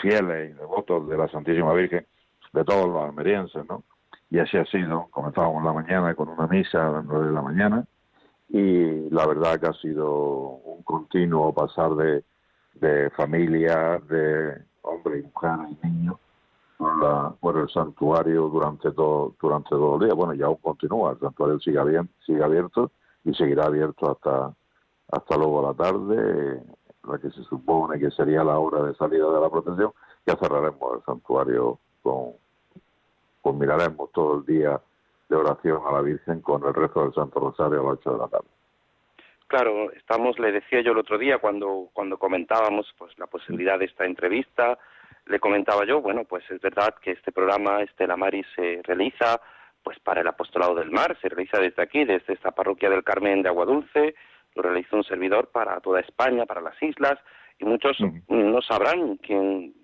[0.00, 2.06] fieles y devotos de la Santísima Virgen,
[2.52, 3.84] de todos los almerienses, ¿no?
[4.30, 7.42] Y así ha sido, comenzábamos la mañana con una misa a las nueve de la
[7.42, 7.84] mañana,
[8.48, 12.24] y la verdad que ha sido un continuo pasar de,
[12.74, 16.16] de familia, de hombres y mujeres y niños
[16.78, 20.14] por, el santuario durante todo durante todo el día.
[20.14, 22.90] Bueno, ya aún continúa, el santuario sigue abierto, sigue abierto
[23.24, 24.54] y seguirá abierto hasta
[25.10, 26.62] hasta luego a la tarde,
[27.08, 29.92] la que se supone que sería la hora de salida de la protección,
[30.26, 32.32] ya cerraremos el santuario con,
[33.40, 34.78] con miraremos todo el día
[35.28, 38.18] de oración a la Virgen con el resto del Santo Rosario a las 8 de
[38.18, 38.48] la tarde.
[39.46, 43.86] Claro, estamos, le decía yo el otro día cuando, cuando comentábamos pues la posibilidad de
[43.86, 44.78] esta entrevista,
[45.28, 49.40] le comentaba yo, bueno, pues es verdad que este programa, Estela Maris, se realiza
[49.82, 53.42] pues para el Apostolado del Mar, se realiza desde aquí, desde esta parroquia del Carmen
[53.42, 54.14] de Aguadulce,
[54.54, 57.18] lo realiza un servidor para toda España, para las islas,
[57.58, 57.96] y muchos
[58.28, 59.74] no sabrán, quien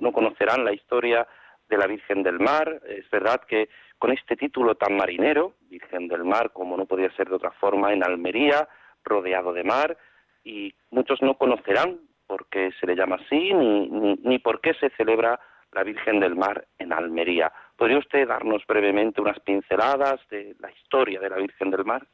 [0.00, 1.26] no conocerán la historia
[1.68, 2.80] de la Virgen del Mar.
[2.88, 3.68] Es verdad que
[3.98, 7.92] con este título tan marinero, Virgen del Mar, como no podía ser de otra forma,
[7.92, 8.68] en Almería,
[9.04, 9.96] rodeado de mar,
[10.44, 13.88] y muchos no conocerán por qué se le llama así, ni,
[14.22, 15.38] ni, por qué se celebra
[15.72, 17.52] la Virgen del Mar en Almería.
[17.76, 22.06] ¿Podría usted darnos brevemente unas pinceladas de la historia de la Virgen del Mar?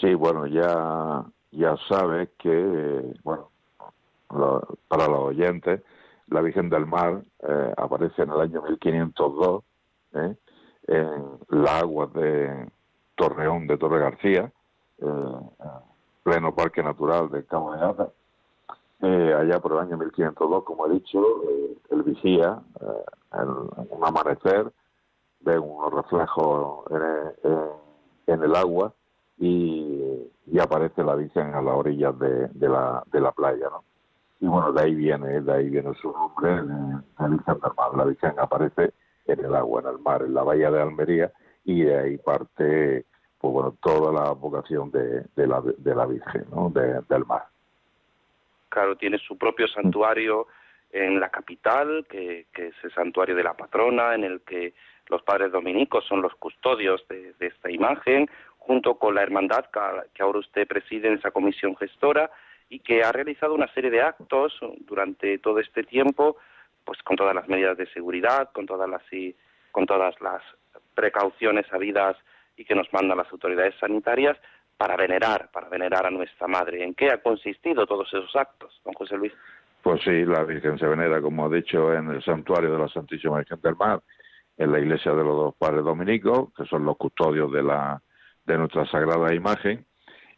[0.00, 3.50] Sí, bueno, ya, ya sabes que, bueno,
[4.88, 5.82] para los oyentes,
[6.28, 9.64] la Virgen del Mar eh, aparece en el año 1502
[10.14, 10.36] ¿eh?
[10.86, 12.68] en las aguas de
[13.16, 14.52] Torreón de Torre García,
[14.98, 15.06] eh,
[16.22, 18.08] pleno parque natural del Cabo de Gata.
[19.02, 22.60] Eh, allá por el año 1502, como he dicho, eh, el vigía,
[23.32, 24.70] en, un amanecer,
[25.40, 26.84] ve unos reflejos
[28.26, 28.92] en, el agua
[29.38, 30.28] y,
[30.60, 33.84] aparece la Virgen a las orillas de, de, la, de la playa, ¿no?
[34.40, 36.62] y bueno, de ahí viene, de ahí viene su nombre,
[37.18, 37.94] la Virgen del Mar.
[37.94, 38.94] La Virgen aparece
[39.26, 41.30] en el agua, en el mar, en la bahía de Almería,
[41.64, 43.04] y de ahí parte,
[43.38, 46.70] pues bueno, toda la vocación de, de, la, de la Virgen, ¿no?
[46.70, 47.48] del mar.
[48.70, 50.46] Claro, tiene su propio santuario
[50.90, 54.72] en la capital, que, que, es el santuario de la patrona, en el que
[55.08, 59.66] los padres dominicos son los custodios de, de esta imagen, junto con la hermandad
[60.14, 62.30] que ahora usted preside en esa comisión gestora,
[62.68, 66.36] y que ha realizado una serie de actos durante todo este tiempo,
[66.84, 69.02] pues con todas las medidas de seguridad, con todas las
[69.72, 70.42] con todas las
[70.94, 72.16] precauciones habidas
[72.56, 74.36] y que nos mandan las autoridades sanitarias
[74.80, 76.82] para venerar, para venerar a nuestra madre.
[76.82, 79.34] ¿En qué ha consistido todos esos actos, don José Luis?
[79.82, 83.36] Pues sí, la Virgen se venera, como he dicho, en el santuario de la Santísima
[83.36, 84.00] Virgen del Mar,
[84.56, 88.00] en la iglesia de los dos padres dominicos, que son los custodios de la
[88.46, 89.84] de nuestra sagrada imagen,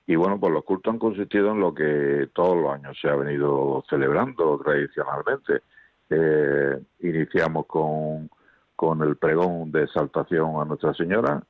[0.09, 3.15] y bueno, pues los cultos han consistido en lo que todos los años se ha
[3.15, 5.63] venido celebrando tradicionalmente.
[6.11, 8.29] Eh, iniciamos con,
[8.75, 11.41] con el pregón de exaltación a Nuestra Señora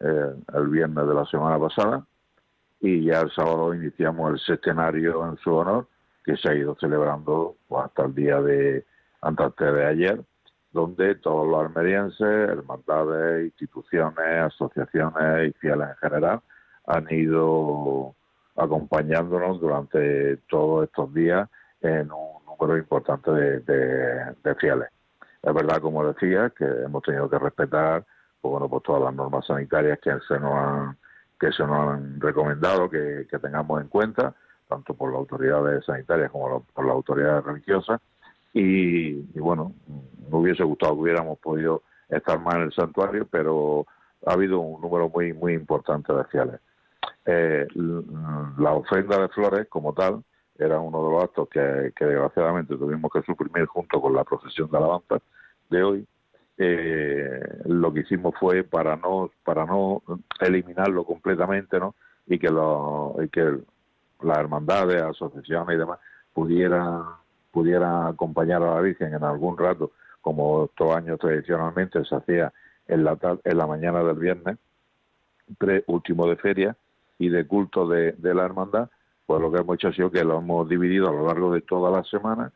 [0.00, 2.06] eh, el viernes de la semana pasada
[2.80, 5.86] y ya el sábado iniciamos el sextenario en su honor
[6.24, 8.84] que se ha ido celebrando pues, hasta el día de
[9.20, 10.20] antes de ayer
[10.72, 16.40] donde todos los almerienses, hermandades, instituciones, asociaciones y fieles en general
[16.86, 18.14] han ido
[18.56, 21.48] acompañándonos durante todos estos días
[21.80, 24.88] en un número importante de, fieles.
[25.42, 28.04] Es verdad, como decía, que hemos tenido que respetar
[28.40, 30.98] pues, bueno, pues todas las normas sanitarias que se nos han,
[31.38, 34.34] que se nos han recomendado que, tengamos en cuenta,
[34.68, 38.00] tanto por las autoridades sanitarias como por las autoridades religiosas.
[38.52, 43.86] Y, bueno, me hubiese gustado que hubiéramos podido estar más en el santuario, pero
[44.26, 46.60] ha habido un número muy, muy importante de fieles.
[47.24, 47.66] Eh,
[48.58, 50.22] la ofrenda de flores, como tal,
[50.58, 54.76] era uno de los actos que, desgraciadamente tuvimos que suprimir junto con la procesión de
[54.76, 55.18] alabanza
[55.70, 56.06] de hoy.
[56.60, 60.02] Eh, lo que hicimos fue para no para no
[60.40, 61.94] eliminarlo completamente, ¿no?
[62.26, 63.58] Y que lo, y que
[64.22, 66.00] las hermandades, asociaciones y demás
[66.32, 67.04] pudieran
[67.52, 72.52] pudiera acompañar a la Virgen en algún rato, como estos años tradicionalmente se hacía
[72.88, 74.58] en la en la mañana del viernes,
[75.58, 76.76] pre último de feria
[77.20, 78.90] y de culto de, de la hermandad,
[79.26, 81.60] pues lo que hemos hecho ha sido que lo hemos dividido a lo largo de
[81.60, 82.50] toda la semana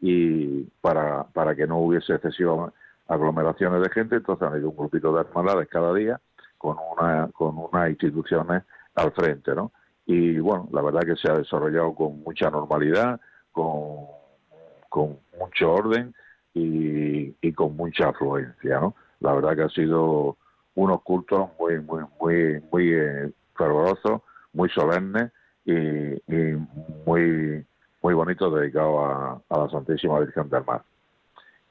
[0.00, 2.72] y para, para que no hubiese excesivas
[3.08, 6.20] aglomeraciones de gente, entonces han ido un grupito de hermandades cada día
[6.56, 8.62] con una con unas instituciones
[8.94, 9.72] al frente, ¿no?
[10.06, 13.20] Y bueno, la verdad que se ha desarrollado con mucha normalidad,
[13.52, 14.06] con,
[14.88, 16.14] con mucho orden
[16.54, 18.94] y, y con mucha afluencia, ¿no?
[19.20, 20.36] La verdad que ha sido
[20.74, 25.32] unos cultos muy, muy, muy, muy eh, fervorosos, muy solemnes
[25.64, 25.72] y,
[27.04, 27.64] muy
[28.00, 30.82] muy bonito dedicado a, la Santísima Virgen del Mar.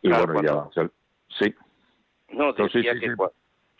[0.02, 0.90] Y bueno, ya,
[1.40, 1.54] sí.
[2.30, 3.16] No, decía que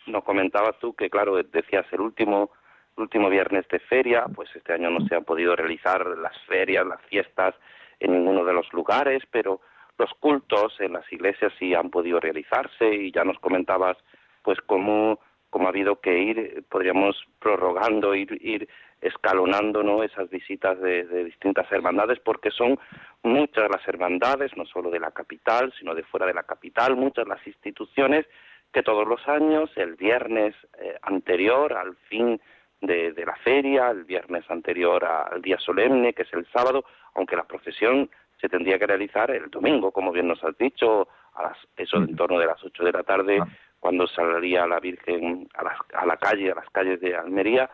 [0.06, 2.50] nos comentabas tú que, claro, decías el último
[2.98, 7.00] último viernes de feria, pues este año no se han podido realizar las ferias, las
[7.02, 7.54] fiestas
[8.00, 9.60] en ninguno de los lugares, pero
[9.98, 13.96] los cultos en las iglesias sí han podido realizarse y ya nos comentabas
[14.42, 18.68] pues cómo, cómo ha habido que ir, podríamos prorrogando, ir, ir
[19.00, 20.02] escalonando ¿no?
[20.02, 22.78] esas visitas de, distintas hermandades, porque son
[23.22, 27.26] muchas las hermandades, no solo de la capital, sino de fuera de la capital, muchas
[27.28, 28.26] las instituciones
[28.72, 32.40] que todos los años, el viernes eh, anterior al fin
[32.80, 36.84] de, la feria, el viernes anterior al día solemne, que es el sábado,
[37.14, 41.44] aunque la procesión se tendría que realizar el domingo, como bien nos has dicho, a
[41.44, 43.48] las, eso en torno de las ocho de la tarde, ah.
[43.80, 47.68] cuando saldría la Virgen a, a la calle, a las calles de Almería,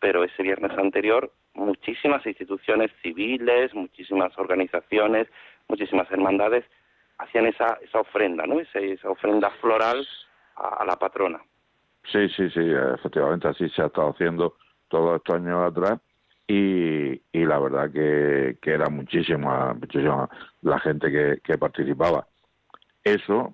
[0.00, 5.28] pero ese viernes anterior muchísimas instituciones civiles, muchísimas organizaciones,
[5.68, 6.64] muchísimas hermandades
[7.18, 8.60] hacían esa, esa ofrenda, ¿no?
[8.60, 10.06] Esa, esa ofrenda floral
[10.56, 11.40] a, la patrona.
[12.10, 12.60] Sí, sí, sí,
[12.94, 14.56] efectivamente así se ha estado haciendo
[14.88, 16.00] todos estos años atrás
[16.46, 20.28] y, y la verdad que, que era muchísima, muchísima
[20.62, 22.26] la gente que, que participaba.
[23.04, 23.52] Eso,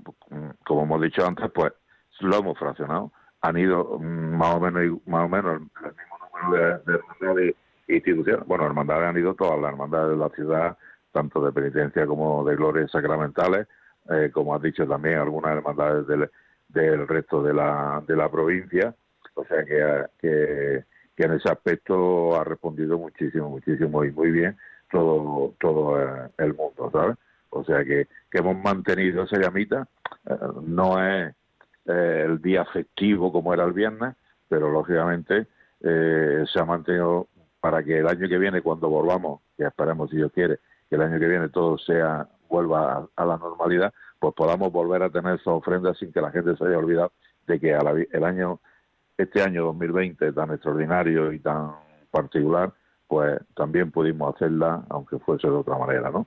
[0.64, 1.72] como hemos dicho antes, pues
[2.20, 3.12] lo hemos fraccionado.
[3.42, 6.15] Han ido más o menos, más o menos el mismo
[6.50, 7.54] de, hermandades
[7.88, 8.46] e instituciones.
[8.46, 10.78] Bueno, hermandades han ido todas las hermandades de la ciudad,
[11.12, 13.66] tanto de penitencia como de glorias sacramentales,
[14.10, 16.30] eh, como has dicho también algunas hermandades del,
[16.68, 18.94] del resto de la, de la provincia.
[19.34, 20.84] O sea que, que,
[21.24, 24.56] en ese aspecto ha respondido muchísimo, muchísimo y muy bien
[24.90, 27.16] todo, todo eh, el mundo, ¿sabes?
[27.50, 29.88] O sea que, hemos mantenido esa llamita.
[30.28, 31.34] Eh, no es
[31.86, 34.14] el día festivo como era el viernes,
[34.48, 35.46] pero lógicamente
[35.80, 37.28] eh, se ha mantenido
[37.60, 40.58] para que el año que viene, cuando volvamos, que esperemos si Dios quiere,
[40.88, 45.10] que el año que viene todo sea vuelva a, la normalidad, pues podamos volver a
[45.10, 47.12] tener esa ofrenda sin que la gente se haya olvidado
[47.46, 48.60] de que el año,
[49.18, 51.72] este año 2020 tan extraordinario y tan
[52.10, 52.72] particular,
[53.08, 56.26] pues también pudimos hacerla, aunque fuese de otra manera, ¿no?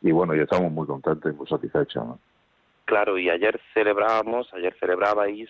[0.00, 2.18] Y bueno, ya estamos muy contentos y muy satisfechos.
[2.84, 5.48] Claro, y ayer celebrábamos, ayer celebrabais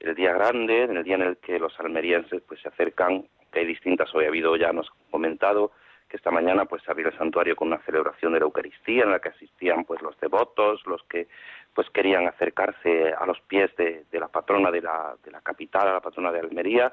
[0.00, 3.60] el día grande, en el día en el que los almerienses pues se acercan, que
[3.60, 5.72] hay distintas, hoy ha habido, ya nos comentado,
[6.08, 9.20] que esta mañana pues abrió el santuario con una celebración de la Eucaristía en la
[9.20, 11.28] que asistían pues los devotos, los que
[11.74, 15.92] pues querían acercarse a los pies de, la patrona de la, de la capital, a
[15.94, 16.92] la patrona de Almería,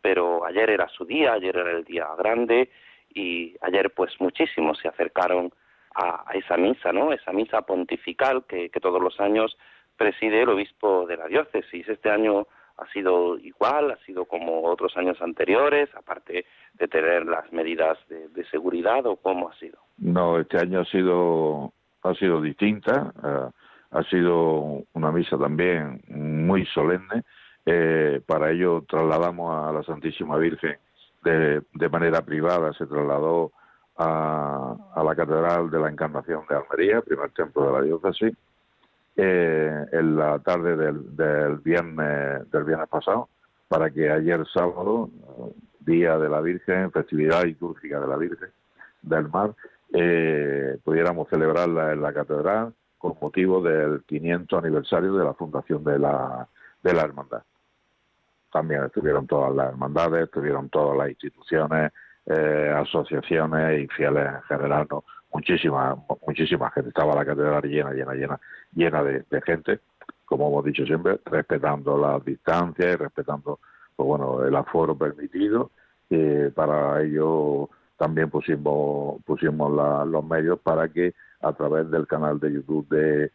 [0.00, 2.70] pero ayer era su día, ayer era el día grande
[3.12, 5.52] y ayer pues muchísimos se acercaron
[5.94, 7.12] a, esa misa, ¿no?
[7.12, 9.56] Esa misa pontifical que, que todos los años
[9.96, 11.88] preside el obispo de la diócesis.
[11.88, 17.52] Este año ha sido igual, ha sido como otros años anteriores, aparte de tener las
[17.52, 19.78] medidas de, seguridad o cómo ha sido.
[19.98, 21.72] No, este año ha sido
[22.02, 23.50] ha sido distinta, eh,
[23.92, 27.22] ha sido una misa también muy solemne.
[27.64, 30.76] Eh, para ello trasladamos a la Santísima Virgen
[31.22, 33.52] de, de manera privada, se trasladó
[33.96, 38.36] a, a la Catedral de la Encarnación de Almería, primer templo de la diócesis,
[39.16, 43.28] eh, en la tarde del, del, viernes del viernes pasado
[43.68, 45.10] para que ayer sábado,
[45.80, 48.50] día de la Virgen, festividad litúrgica de la Virgen
[49.02, 49.54] del Mar,
[49.92, 55.98] eh, pudiéramos celebrarla en la catedral con motivo del 500 aniversario de la fundación de
[55.98, 56.48] la,
[56.82, 57.42] de la hermandad.
[58.52, 61.92] También estuvieron todas las hermandades, estuvieron todas las instituciones,
[62.26, 64.86] eh, asociaciones y fieles en general.
[65.34, 66.88] Muchísima, muchísima gente.
[66.88, 68.40] Estaba la catedral llena, llena, llena,
[68.74, 69.80] llena de, gente,
[70.24, 73.58] como hemos dicho siempre, respetando las distancias y respetando,
[73.96, 75.70] pues bueno, el aforo permitido.
[76.08, 82.52] y para ello también pusimos, pusimos los medios para que a través del canal de
[82.52, 83.30] YouTube de,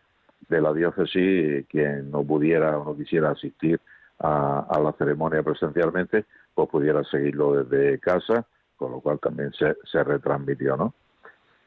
[0.47, 3.79] de la diócesis, quien no pudiera o no quisiera asistir
[4.19, 8.45] a, a la ceremonia presencialmente, pues pudiera seguirlo desde casa,
[8.77, 10.93] con lo cual también se, se retransmitió, ¿no?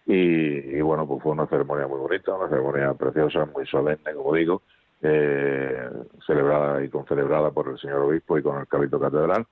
[0.07, 4.62] Y, bueno, pues fue una ceremonia muy bonita, una ceremonia preciosa, muy solemne, como digo,
[5.00, 5.88] eh,
[6.26, 9.46] celebrada y concelebrada por el señor obispo y con el cabildo catedral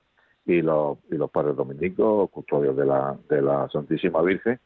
[0.45, 4.59] y los, y los padres dominicos, custodios de la, de la Santísima Virgen.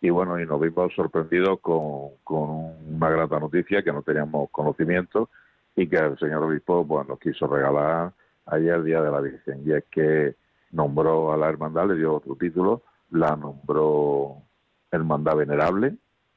[0.00, 5.28] Y bueno, y nos vimos sorprendidos con, con una grata noticia que no teníamos conocimiento
[5.74, 8.12] y que el señor obispo pues, nos quiso regalar
[8.46, 9.62] ayer el Día de la Virgen.
[9.66, 10.36] Y es que
[10.70, 14.42] nombró a la hermandad, le dio otro título, la nombró
[14.90, 15.96] Hermandad Venerable,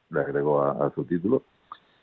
[0.09, 1.43] le agregó a, su título,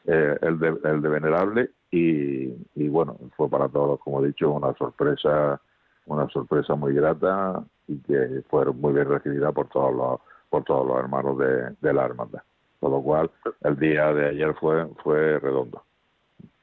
[0.07, 4.75] eh, el, de, el de Venerable, y, bueno, fue para todos, como he dicho, una
[4.75, 5.61] sorpresa,
[6.07, 10.21] una sorpresa muy grata y que fue muy bien recibida por todos los,
[10.51, 12.43] por todos los hermanos de, de la hermandad.
[12.81, 13.31] Con lo cual,
[13.63, 15.83] el día de ayer fue, fue redondo.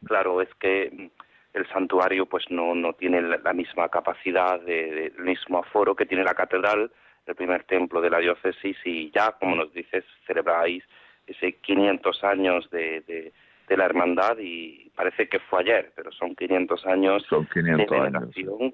[0.05, 1.11] Claro, es que
[1.53, 6.23] el santuario pues no, no tiene la misma capacidad, de, el mismo aforo que tiene
[6.23, 6.91] la catedral,
[7.25, 10.83] el primer templo de la diócesis y ya, como nos dices, celebráis
[11.27, 13.01] ese 500 años de,
[13.67, 18.73] de, la hermandad y parece que fue ayer, pero son 500 años de veneración,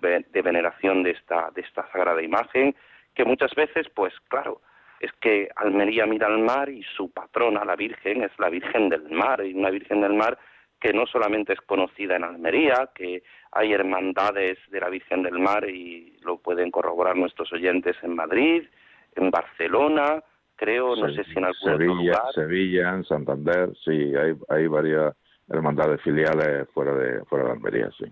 [0.00, 2.74] De, veneración de esta, de esta sagrada imagen,
[3.14, 4.60] que muchas veces, pues claro,
[5.00, 9.10] es que Almería mira al mar y su patrona, la Virgen, es la Virgen del
[9.10, 10.38] Mar, y una Virgen del Mar
[10.80, 13.22] que no solamente es conocida en Almería, que
[13.52, 18.64] hay hermandades de la Virgen del Mar y lo pueden corroborar nuestros oyentes en Madrid,
[19.16, 20.22] en Barcelona,
[20.54, 22.32] creo, no sé si en algún Sevilla, otro lugar.
[22.34, 25.14] Sevilla, en Santander, sí, hay, hay varias
[25.48, 28.04] hermandades filiales fuera de, fuera de Almería, sí.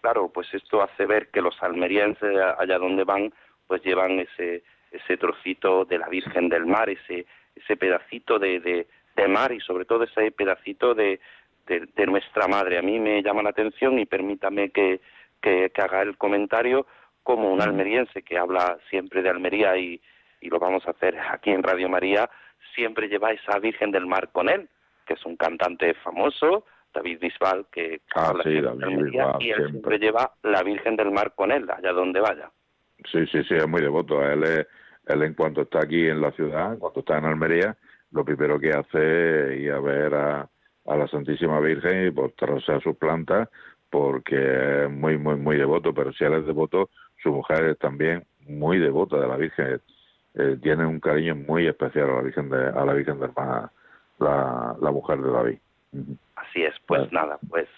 [0.00, 3.32] Claro, pues esto hace ver que los almerienses, allá donde van,
[3.66, 4.62] pues llevan ese,
[4.92, 8.86] ese trocito de la Virgen del Mar, ese, ese pedacito de, de,
[9.16, 11.18] de mar y sobre todo ese pedacito de,
[11.66, 12.78] de, nuestra madre.
[12.78, 15.00] A mí me llama la atención y permítame que,
[15.40, 16.86] que, haga el comentario
[17.22, 20.00] como un almeriense que habla siempre de Almería y,
[20.40, 22.30] y lo vamos a hacer aquí en Radio María,
[22.74, 24.68] siempre lleva esa Virgen del Mar con él,
[25.06, 26.64] que es un cantante famoso,
[26.94, 29.98] David Bisbal, que ah, habla sí, David Almería, y él siempre.
[29.98, 32.50] lleva la Virgen del Mar con él, allá donde vaya.
[33.10, 34.22] Sí, sí, sí, es muy devoto.
[34.22, 34.66] Él, es,
[35.06, 37.76] él en cuanto está aquí en la ciudad, en cuanto está en Almería,
[38.12, 40.48] lo primero que hace es ir a ver a,
[40.86, 43.48] a la Santísima Virgen y postrarse a sus plantas
[43.90, 46.90] porque es muy, muy, muy devoto, pero si él es devoto,
[47.22, 49.80] su mujer es también muy devota de la Virgen,
[50.34, 53.28] eh, tiene un cariño muy especial a la Virgen de, a la Virgen de
[54.18, 55.58] la, la mujer de David.
[56.36, 57.68] Así es, pues nada, pues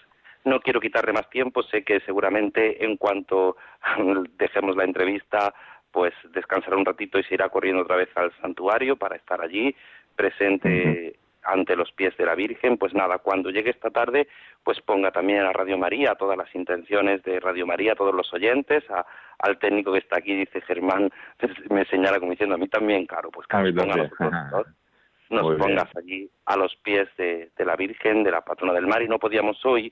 [0.45, 3.55] no quiero quitarle más tiempo, sé que seguramente en cuanto
[4.37, 5.53] dejemos la entrevista,
[5.91, 9.75] pues descansará un ratito y se irá corriendo otra vez al santuario para estar allí
[10.15, 14.27] presente ante los pies de la Virgen, pues nada, cuando llegue esta tarde,
[14.63, 18.13] pues ponga también a Radio María, a todas las intenciones de Radio María, a todos
[18.13, 19.05] los oyentes, a,
[19.39, 21.09] al técnico que está aquí, dice Germán,
[21.69, 24.49] me señala como diciendo, a mí también, claro, pues que nos, ponga
[25.29, 29.01] nos pongas allí a los pies de, de, la Virgen, de la patrona del mar,
[29.01, 29.91] y no podíamos hoy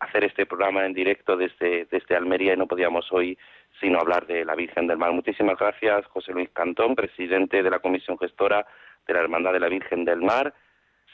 [0.00, 3.36] hacer este programa en directo desde, desde Almería y no podíamos hoy
[3.80, 5.12] sino hablar de la Virgen del Mar.
[5.12, 8.66] Muchísimas gracias, José Luis Cantón, presidente de la Comisión Gestora
[9.06, 10.54] de la Hermandad de la Virgen del Mar,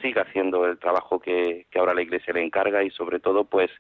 [0.01, 3.71] siga haciendo el trabajo que, ahora la Iglesia le encarga y sobre todo pues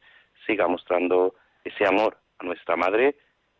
[0.47, 1.35] siga mostrando
[1.65, 3.17] ese amor a nuestra Madre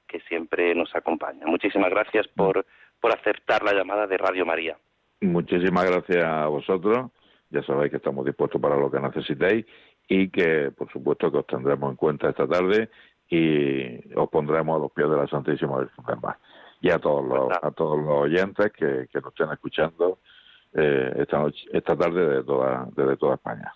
[0.07, 1.47] que siempre nos acompaña.
[1.47, 2.67] Muchísimas gracias por,
[3.01, 4.77] por aceptar la llamada de Radio María.
[5.21, 7.11] Muchísimas gracias a vosotros.
[7.51, 9.67] Ya sabéis que estamos dispuestos para lo que necesitéis
[10.09, 12.91] y que, por supuesto, que os tendremos en cuenta esta tarde
[13.29, 16.39] y os pondremos a los pies de la Santísima Virgen del Mar.
[16.81, 20.19] Y a todos los, a todos los oyentes que, que nos estén escuchando
[20.75, 23.73] eh, esta, noche, esta tarde desde toda, desde toda España.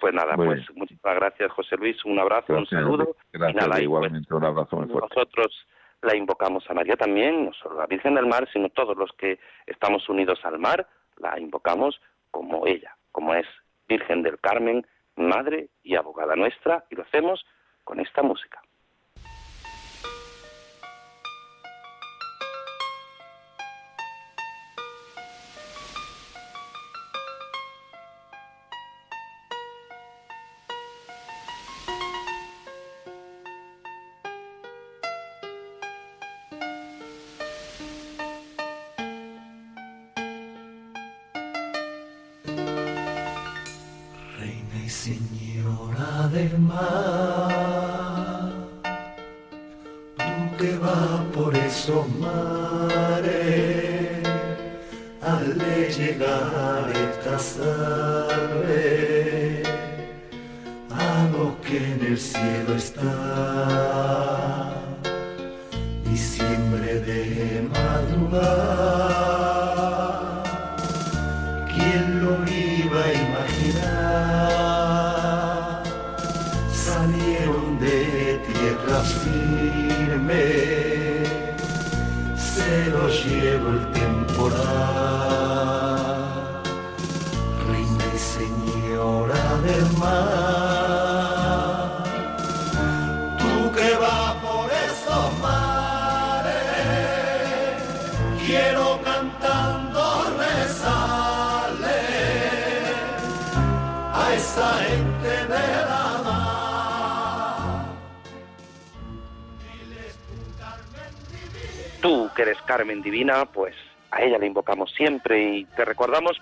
[0.00, 3.16] Pues nada, pues muchísimas gracias José Luis, un abrazo, un saludo.
[3.32, 5.14] Gracias, y igualmente un abrazo muy fuerte.
[5.14, 5.66] Nosotros
[6.02, 9.38] la invocamos a María también, no solo la Virgen del Mar, sino todos los que
[9.66, 12.00] estamos unidos al mar, la invocamos
[12.30, 13.46] como ella, como es
[13.88, 17.44] Virgen del Carmen, Madre y Abogada nuestra, y lo hacemos
[17.84, 18.62] con esta música.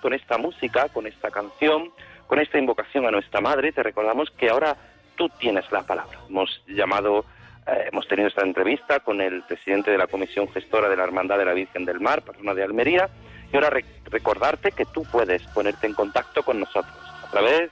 [0.01, 1.91] Con esta música, con esta canción,
[2.27, 4.75] con esta invocación a nuestra Madre, te recordamos que ahora
[5.15, 6.19] tú tienes la palabra.
[6.29, 7.23] Hemos llamado,
[7.65, 11.37] eh, hemos tenido esta entrevista con el presidente de la Comisión Gestora de la Hermandad
[11.37, 13.09] de la Virgen del Mar, patrona de Almería,
[13.51, 16.93] y ahora re- recordarte que tú puedes ponerte en contacto con nosotros
[17.25, 17.71] a través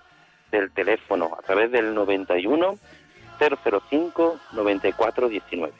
[0.49, 2.75] del teléfono, a través del 91
[3.37, 5.73] 005 9419.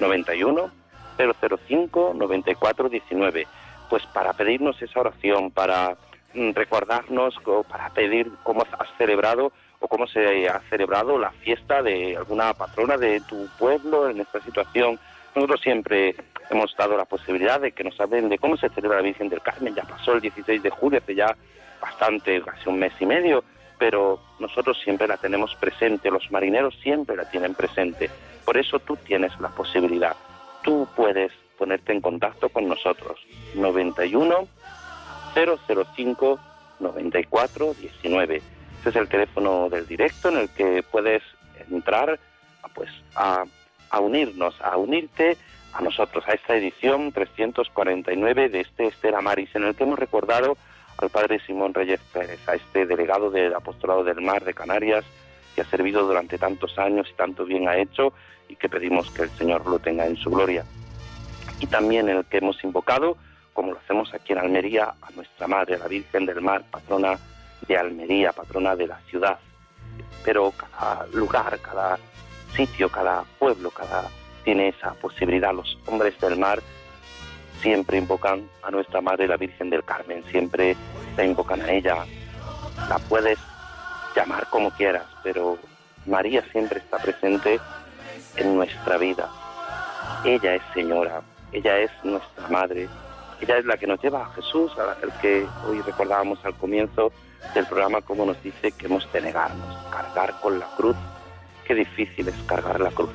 [0.00, 0.70] 91
[1.16, 3.46] 005 9419.
[3.88, 5.96] Pues para pedirnos esa oración, para
[6.34, 7.34] mm, recordarnos,
[7.68, 12.96] para pedir cómo has celebrado o cómo se ha celebrado la fiesta de alguna patrona
[12.96, 14.98] de tu pueblo en esta situación.
[15.34, 16.16] Nosotros siempre
[16.50, 19.42] hemos dado la posibilidad de que nos hablen de cómo se celebra la Virgen del
[19.42, 19.74] Carmen.
[19.74, 21.36] Ya pasó el 16 de julio, hace ya
[21.80, 23.44] bastante, casi un mes y medio,
[23.78, 28.10] pero nosotros siempre la tenemos presente, los marineros siempre la tienen presente.
[28.44, 30.16] Por eso tú tienes la posibilidad.
[30.62, 33.18] Tú puedes ponerte en contacto con nosotros.
[33.54, 34.48] 91
[35.34, 36.38] 005
[36.80, 38.42] 94 19.
[38.78, 41.22] Este es el teléfono del directo en el que puedes
[41.70, 42.18] entrar
[42.74, 43.44] pues a,
[43.90, 45.36] a unirnos, a unirte
[45.72, 50.56] a nosotros, a esta edición 349 de este Estela Maris, en el que hemos recordado
[50.98, 55.04] al padre Simón Reyes Pérez, a este delegado del Apostolado del Mar de Canarias,
[55.54, 58.12] que ha servido durante tantos años y tanto bien ha hecho,
[58.48, 60.64] y que pedimos que el Señor lo tenga en su gloria.
[61.60, 63.16] Y también en el que hemos invocado,
[63.52, 67.18] como lo hacemos aquí en Almería, a nuestra Madre, la Virgen del Mar, patrona
[67.66, 69.38] de Almería, patrona de la ciudad.
[70.24, 71.98] Pero cada lugar, cada
[72.54, 74.04] sitio, cada pueblo, cada
[74.44, 75.52] tiene esa posibilidad.
[75.52, 76.60] Los hombres del mar
[77.60, 80.76] siempre invocan a nuestra Madre, la Virgen del Carmen, siempre
[81.16, 81.96] la invocan a ella.
[82.88, 83.38] La puedes
[84.14, 85.58] llamar como quieras, pero
[86.06, 87.60] María siempre está presente
[88.36, 89.28] en nuestra vida.
[90.24, 91.20] Ella es Señora,
[91.52, 92.88] ella es nuestra Madre,
[93.40, 97.12] ella es la que nos lleva a Jesús, a el que hoy recordábamos al comienzo
[97.54, 100.96] del programa, como nos dice que hemos de negarnos, cargar con la cruz.
[101.64, 103.10] Qué difícil es cargar la cruz.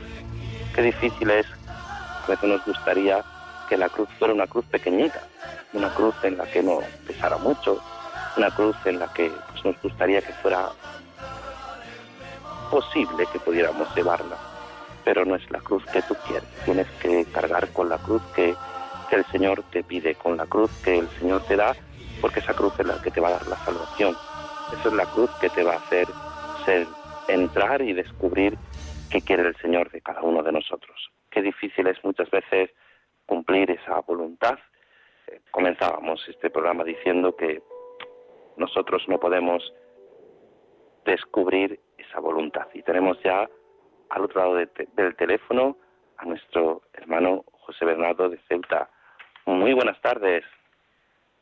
[0.73, 3.23] Qué difícil es, a veces nos gustaría
[3.67, 5.21] que la cruz fuera una cruz pequeñita,
[5.73, 7.81] una cruz en la que no pesara mucho,
[8.37, 10.69] una cruz en la que pues, nos gustaría que fuera
[12.71, 14.37] posible que pudiéramos llevarla,
[15.03, 16.47] pero no es la cruz que tú quieres.
[16.65, 18.55] Tienes que cargar con la cruz que,
[19.11, 21.75] el Señor te pide, con la cruz que el Señor te da,
[22.19, 24.15] porque esa cruz es la que te va a dar la salvación.
[24.73, 26.07] Esa es la cruz que te va a hacer
[26.65, 26.87] ser,
[27.27, 28.57] entrar y descubrir
[29.11, 31.11] qué quiere el Señor de cada uno de nosotros.
[31.29, 32.71] Qué difícil es muchas veces
[33.27, 34.57] cumplir esa voluntad.
[35.27, 37.61] Eh, comenzábamos este programa diciendo que
[38.57, 39.73] nosotros no podemos
[41.05, 42.67] descubrir esa voluntad.
[42.73, 43.49] Y tenemos ya
[44.13, 45.77] al otro lado de te- del teléfono
[46.17, 48.89] a nuestro hermano José Bernardo de Ceuta.
[49.45, 50.43] Muy buenas tardes.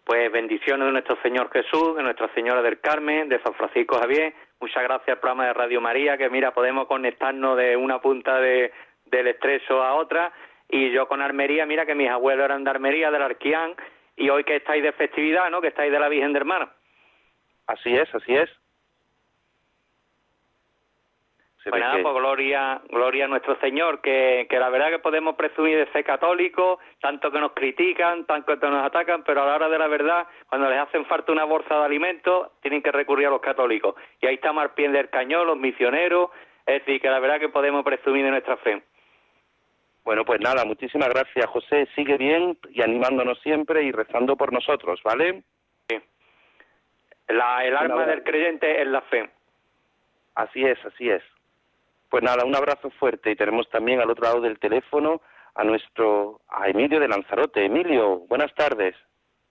[0.06, 4.34] Pues bendiciones de nuestro Señor Jesús, de Nuestra Señora del Carmen, de San Francisco Javier.
[4.60, 8.72] Muchas gracias al programa de Radio María, que mira, podemos conectarnos de una punta de,
[9.06, 10.32] del estrecho a otra.
[10.70, 13.76] Y yo con Armería, mira que mis abuelos eran de Armería, del Arquián,
[14.16, 15.62] y hoy que estáis de festividad, ¿no?
[15.62, 16.72] Que estáis de la Virgen del Mar.
[17.68, 18.50] Así es, así es.
[21.64, 24.98] Se Pues nada, que- pues gloria, gloria a nuestro Señor, que, que la verdad que
[25.00, 29.46] podemos presumir de ser católicos, tanto que nos critican, tanto que nos atacan, pero a
[29.46, 32.92] la hora de la verdad, cuando les hacen falta una bolsa de alimentos, tienen que
[32.92, 33.94] recurrir a los católicos.
[34.20, 36.32] Y ahí estamos al pie del cañón, los misioneros,
[36.66, 38.82] es decir, que la verdad que podemos presumir de nuestra fe.
[40.04, 41.88] Bueno, pues nada, muchísimas gracias, José.
[41.94, 45.44] Sigue bien y animándonos siempre y rezando por nosotros, ¿vale?
[47.28, 48.06] La, el abrazo.
[48.08, 49.30] del creyente es la fe.
[50.36, 51.22] Así es, así es.
[52.12, 55.22] Pues nada, un abrazo fuerte y tenemos también al otro lado del teléfono
[55.56, 57.64] a nuestro a Emilio de Lanzarote.
[57.64, 58.94] Emilio, buenas tardes.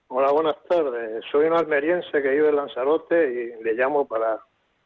[0.09, 1.25] Hola, buenas tardes.
[1.33, 4.41] Soy un almeriense que vive en Lanzarote y le llamo para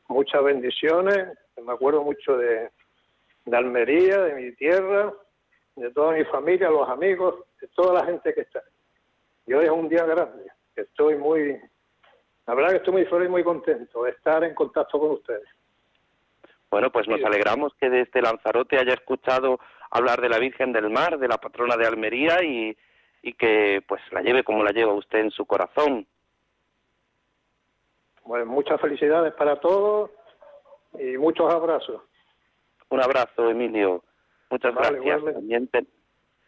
[0.07, 1.37] muchas bendiciones.
[1.61, 2.71] Me acuerdo mucho de,
[3.51, 5.13] Almería, de mi tierra,
[5.75, 8.63] de toda mi familia, los amigos, de toda la gente que está.
[9.49, 10.45] Y hoy es un día grande.
[10.77, 11.59] Estoy muy,
[12.47, 15.49] la verdad que estoy muy feliz muy contento de estar en contacto con ustedes.
[16.75, 19.61] Bueno, pues nos alegramos que desde Lanzarote haya escuchado
[19.93, 22.77] hablar de la Virgen del Mar, de la patrona de Almería y,
[23.23, 26.05] y que pues la lleve como la lleva usted en su corazón.
[28.25, 30.11] Bueno, muchas felicidades para todos
[30.99, 32.03] y muchos abrazos.
[32.89, 34.03] Un abrazo, Emilio.
[34.51, 35.35] Muchas Vale, gracias.
[35.35, 35.87] También, te-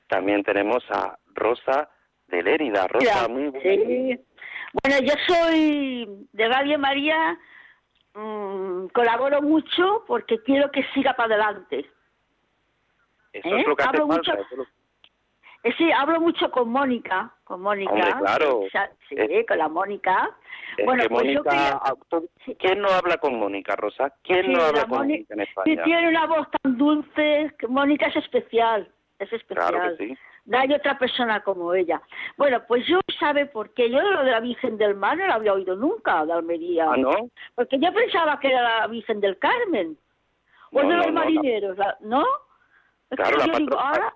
[0.08, 1.88] también tenemos a Rosa
[2.26, 2.88] de Lérida.
[2.88, 3.62] Rosa, Mira, muy buenas.
[3.86, 4.20] sí.
[4.82, 7.38] Bueno, yo soy de Radio María,
[8.16, 11.88] mm, colaboro mucho porque quiero que siga para adelante.
[13.32, 13.60] Eso ¿eh?
[13.60, 14.32] es lo que hace Hablo falta.
[14.32, 14.66] mucho- eso lo-
[15.62, 17.90] Eh, sí, hablo mucho con Mónica, con Mónica.
[17.90, 18.60] Hombre, claro.
[18.60, 20.30] O sea, sí, Es- con la Mónica.
[20.84, 21.80] Bueno, que pues yo quería-
[22.58, 24.12] ¿quién no habla con Mónica, Rosa?
[24.22, 25.82] ¿Quién Sí, no habla la con Mónica- en España?
[25.82, 28.88] tiene una voz tan dulce, que Mónica es especial,
[29.18, 29.68] es especial.
[29.70, 30.18] Claro que sí.
[30.46, 32.00] No hay otra persona como ella.
[32.36, 33.90] Bueno, pues yo sabe por qué.
[33.90, 36.88] Yo lo de la Virgen del Mar no lo había oído nunca, de Almería.
[36.90, 37.10] Ah, ¿no?
[37.54, 39.98] Porque yo pensaba que era la Virgen del Carmen.
[40.72, 42.24] O No, de los no, la- marineros, la- ¿no?
[43.10, 44.14] Es Claro, que la yo digo, ahora...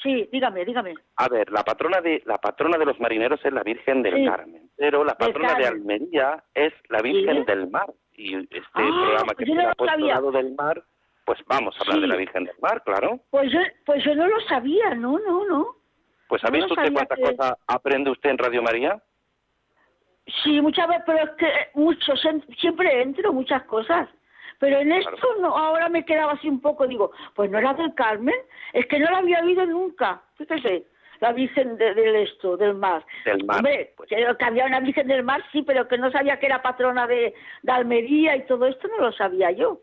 [0.00, 0.94] Sí, dígame, dígame.
[1.16, 4.26] A ver, la patrona de la patrona de los marineros es la Virgen del Sí.
[4.26, 5.66] Carmen, pero la patrona de.
[5.66, 7.44] Almería es la Virgen ¿Sí?
[7.46, 7.92] del Mar.
[8.12, 10.84] Y este Ah, programa que pues se no ha puesto lado del mar,
[11.28, 12.00] pues vamos a hablar Sí.
[12.00, 13.20] de la Virgen del Mar, claro.
[13.28, 15.66] Pues yo, pues yo no lo sabía, no, no, no.
[16.26, 19.02] Pues ¿ha visto usted cuántas que- cosas aprende usted en Radio María?
[20.42, 24.08] Sí, muchas veces, pero es que mucho, siem- siempre entro muchas cosas.
[24.58, 27.92] Pero en esto no, ahora me quedaba así un poco, digo, pues no era del
[27.94, 28.34] Carmen,
[28.72, 30.86] es que no la había oído nunca, fíjese,
[31.20, 33.04] la Virgen de- del esto, del mar.
[33.26, 34.08] Del mar, Hombre, pues.
[34.08, 37.06] que que había una Virgen del mar, sí, pero que no sabía que era patrona
[37.06, 39.80] de, de Almería y todo esto no lo sabía yo.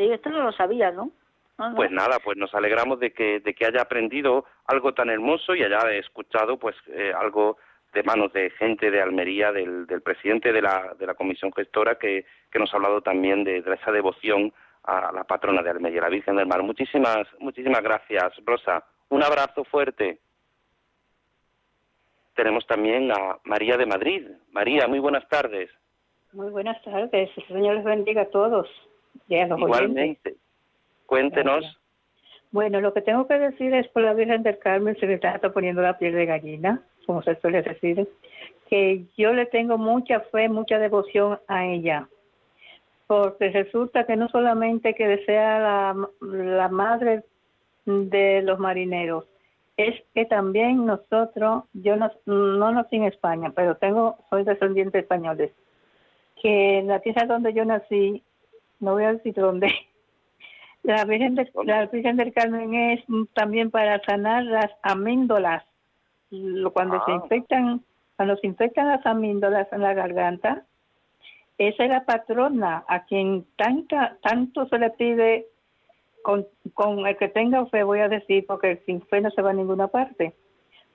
[0.00, 1.10] Sí, esto no lo sabía, ¿no?
[1.58, 1.76] No, no.
[1.76, 5.62] Pues nada, pues nos alegramos de que, de que haya aprendido algo tan hermoso y
[5.62, 7.58] haya escuchado pues eh, algo
[7.92, 11.96] de manos de gente de Almería, del, del presidente de la, de la comisión gestora,
[11.96, 16.00] que, que nos ha hablado también de, de esa devoción a la patrona de Almería,
[16.00, 16.62] la Virgen del Mar.
[16.62, 18.82] Muchísimas, muchísimas gracias, Rosa.
[19.10, 20.18] Un abrazo fuerte.
[22.34, 24.26] Tenemos también a María de Madrid.
[24.50, 25.68] María, muy buenas tardes.
[26.32, 27.30] Muy buenas tardes.
[27.36, 28.66] El Señor les bendiga a todos.
[29.28, 29.58] Oyentes.
[29.58, 30.34] Igualmente.
[31.06, 31.80] Cuéntenos.
[32.52, 35.38] Bueno, lo que tengo que decir es por la Virgen del Carmen se me está
[35.52, 38.08] poniendo la piel de gallina, como se suele decir,
[38.68, 42.08] que yo le tengo mucha fe, mucha devoción a ella,
[43.06, 47.22] porque resulta que no solamente que sea la, la madre
[47.84, 49.26] de los marineros,
[49.76, 55.02] es que también nosotros, yo no, no nací en España, pero tengo, soy descendiente de
[55.02, 55.52] españoles,
[56.40, 58.22] que en la tierra donde yo nací,
[58.80, 59.72] no voy a decir dónde,
[60.82, 63.04] la Virgen, de- la Virgen del Carmen es
[63.34, 65.64] también para sanar las amíndolas.
[66.72, 67.20] Cuando se Ah.
[67.22, 67.82] infectan,
[68.16, 70.64] cuando se infectan las amíndolas en la garganta,
[71.58, 75.46] esa es la patrona a quien tanta, tanto se le pide
[76.22, 79.50] con, con el que tenga fe, voy a decir, porque sin fe no se va
[79.50, 80.34] a ninguna parte.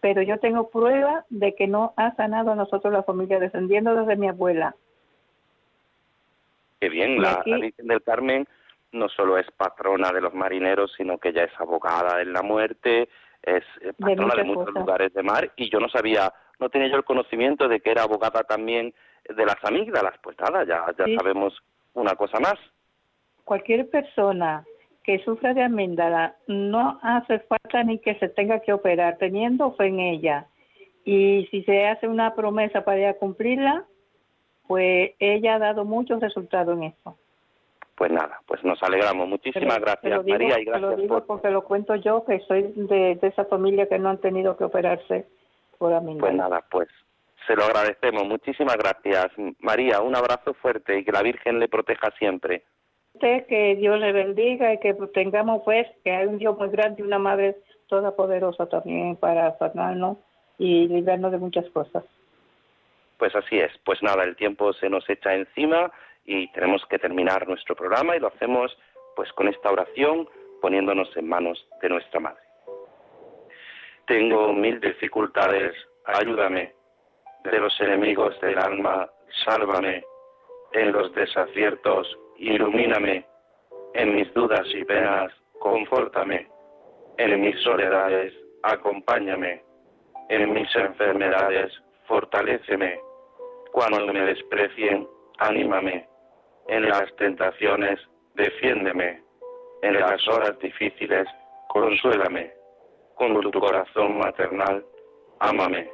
[0.01, 4.15] Pero yo tengo prueba de que no ha sanado a nosotros la familia, descendiendo desde
[4.15, 4.75] mi abuela.
[6.85, 8.47] Qué bien, Y la, Virgen del Carmen
[8.91, 13.09] no solo es patrona de los marineros, sino que ella es abogada en la muerte,
[13.41, 14.81] es eh, patrona de, muchos cosas.
[14.81, 18.03] lugares de mar, y yo no sabía, no tenía yo el conocimiento de que era
[18.03, 18.93] abogada también
[19.27, 20.13] de las amígdalas.
[20.21, 21.15] Pues nada, ya, ya Sí.
[21.15, 21.53] sabemos
[21.93, 22.55] una cosa más.
[23.43, 24.65] cualquier persona
[25.03, 29.85] que sufra de amígdala no hace falta ni que se tenga que operar, teniendo fe
[29.87, 30.47] en ella.
[31.03, 33.85] Y si se hace una promesa para ella cumplirla,
[34.67, 37.17] pues ella ha dado muchos resultados en eso.
[37.95, 39.27] Pues nada, pues nos alegramos.
[39.27, 41.25] Muchísimas Pero- gracias, digo- María, y te lo gracias digo por...
[41.27, 44.65] porque lo cuento yo, que soy de, de esa familia que no han tenido que
[44.65, 45.25] operarse
[45.77, 46.19] por amígdala.
[46.21, 46.89] Pues nada, pues
[47.47, 48.27] se lo agradecemos.
[48.27, 49.27] Muchísimas gracias,
[49.59, 50.01] María.
[50.01, 52.63] Un abrazo fuerte y que la Virgen le proteja siempre.
[53.21, 57.05] Que Dios le bendiga y que tengamos pues que hay un Dios muy grande y
[57.05, 57.55] una madre
[57.87, 60.17] toda poderosa también para sanarnos
[60.57, 62.03] y librarnos de muchas cosas.
[63.17, 63.71] Pues así es.
[63.83, 65.91] Pues nada, el tiempo se nos echa encima
[66.25, 68.77] y tenemos que terminar nuestro programa y lo hacemos
[69.15, 70.27] pues con esta oración
[70.61, 72.41] poniéndonos en manos de nuestra Madre.
[74.07, 75.73] Tengo mil dificultades,
[76.05, 76.73] ayúdame.
[77.43, 79.09] De los enemigos del alma,
[79.45, 80.03] sálvame.
[80.73, 82.07] En los desaciertos,
[82.37, 83.25] ilumíname.
[83.93, 86.47] En mis dudas y penas, confórtame.
[87.17, 89.63] En mis soledades, acompáñame.
[90.29, 91.71] En mis enfermedades,
[92.07, 92.99] fortaléceme.
[93.71, 95.07] Cuando me desprecien,
[95.39, 96.07] anímame.
[96.67, 97.99] En las tentaciones,
[98.35, 99.21] defiéndeme.
[99.81, 101.27] En las horas difíciles,
[101.67, 102.51] consuélame.
[103.15, 104.83] Con tu corazón maternal,
[105.39, 105.89] ámame.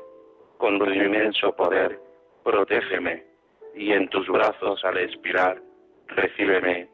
[0.58, 2.00] Con tu inmenso poder,
[2.44, 3.24] protégeme.
[3.76, 5.62] Y en tus brazos al expirar,
[6.08, 6.88] recíbeme.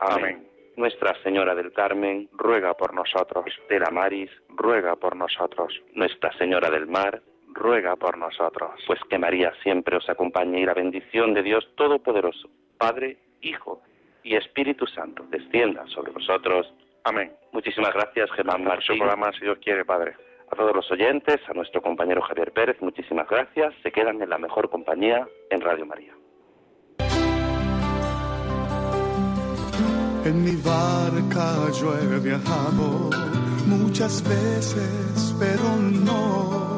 [0.00, 0.48] Amén.
[0.76, 3.46] Nuestra Señora del Carmen, ruega por nosotros.
[3.46, 5.74] Estela Maris, ruega por nosotros.
[5.94, 7.20] Nuestra Señora del Mar,
[7.58, 8.70] ruega por nosotros.
[8.86, 12.48] Pues que María siempre os acompañe y la bendición de Dios Todopoderoso,
[12.78, 13.82] Padre, Hijo
[14.22, 16.72] y Espíritu Santo, descienda sobre vosotros.
[17.04, 17.32] Amén.
[17.52, 18.98] Muchísimas gracias, Germán Martín.
[18.98, 20.16] programa, si Dios quiere, Padre.
[20.50, 23.74] A todos los oyentes, a nuestro compañero Javier Pérez, muchísimas gracias.
[23.82, 26.14] Se quedan en la mejor compañía en Radio María.
[30.24, 33.08] En mi barca yo he viajado
[33.66, 36.77] muchas veces, pero no,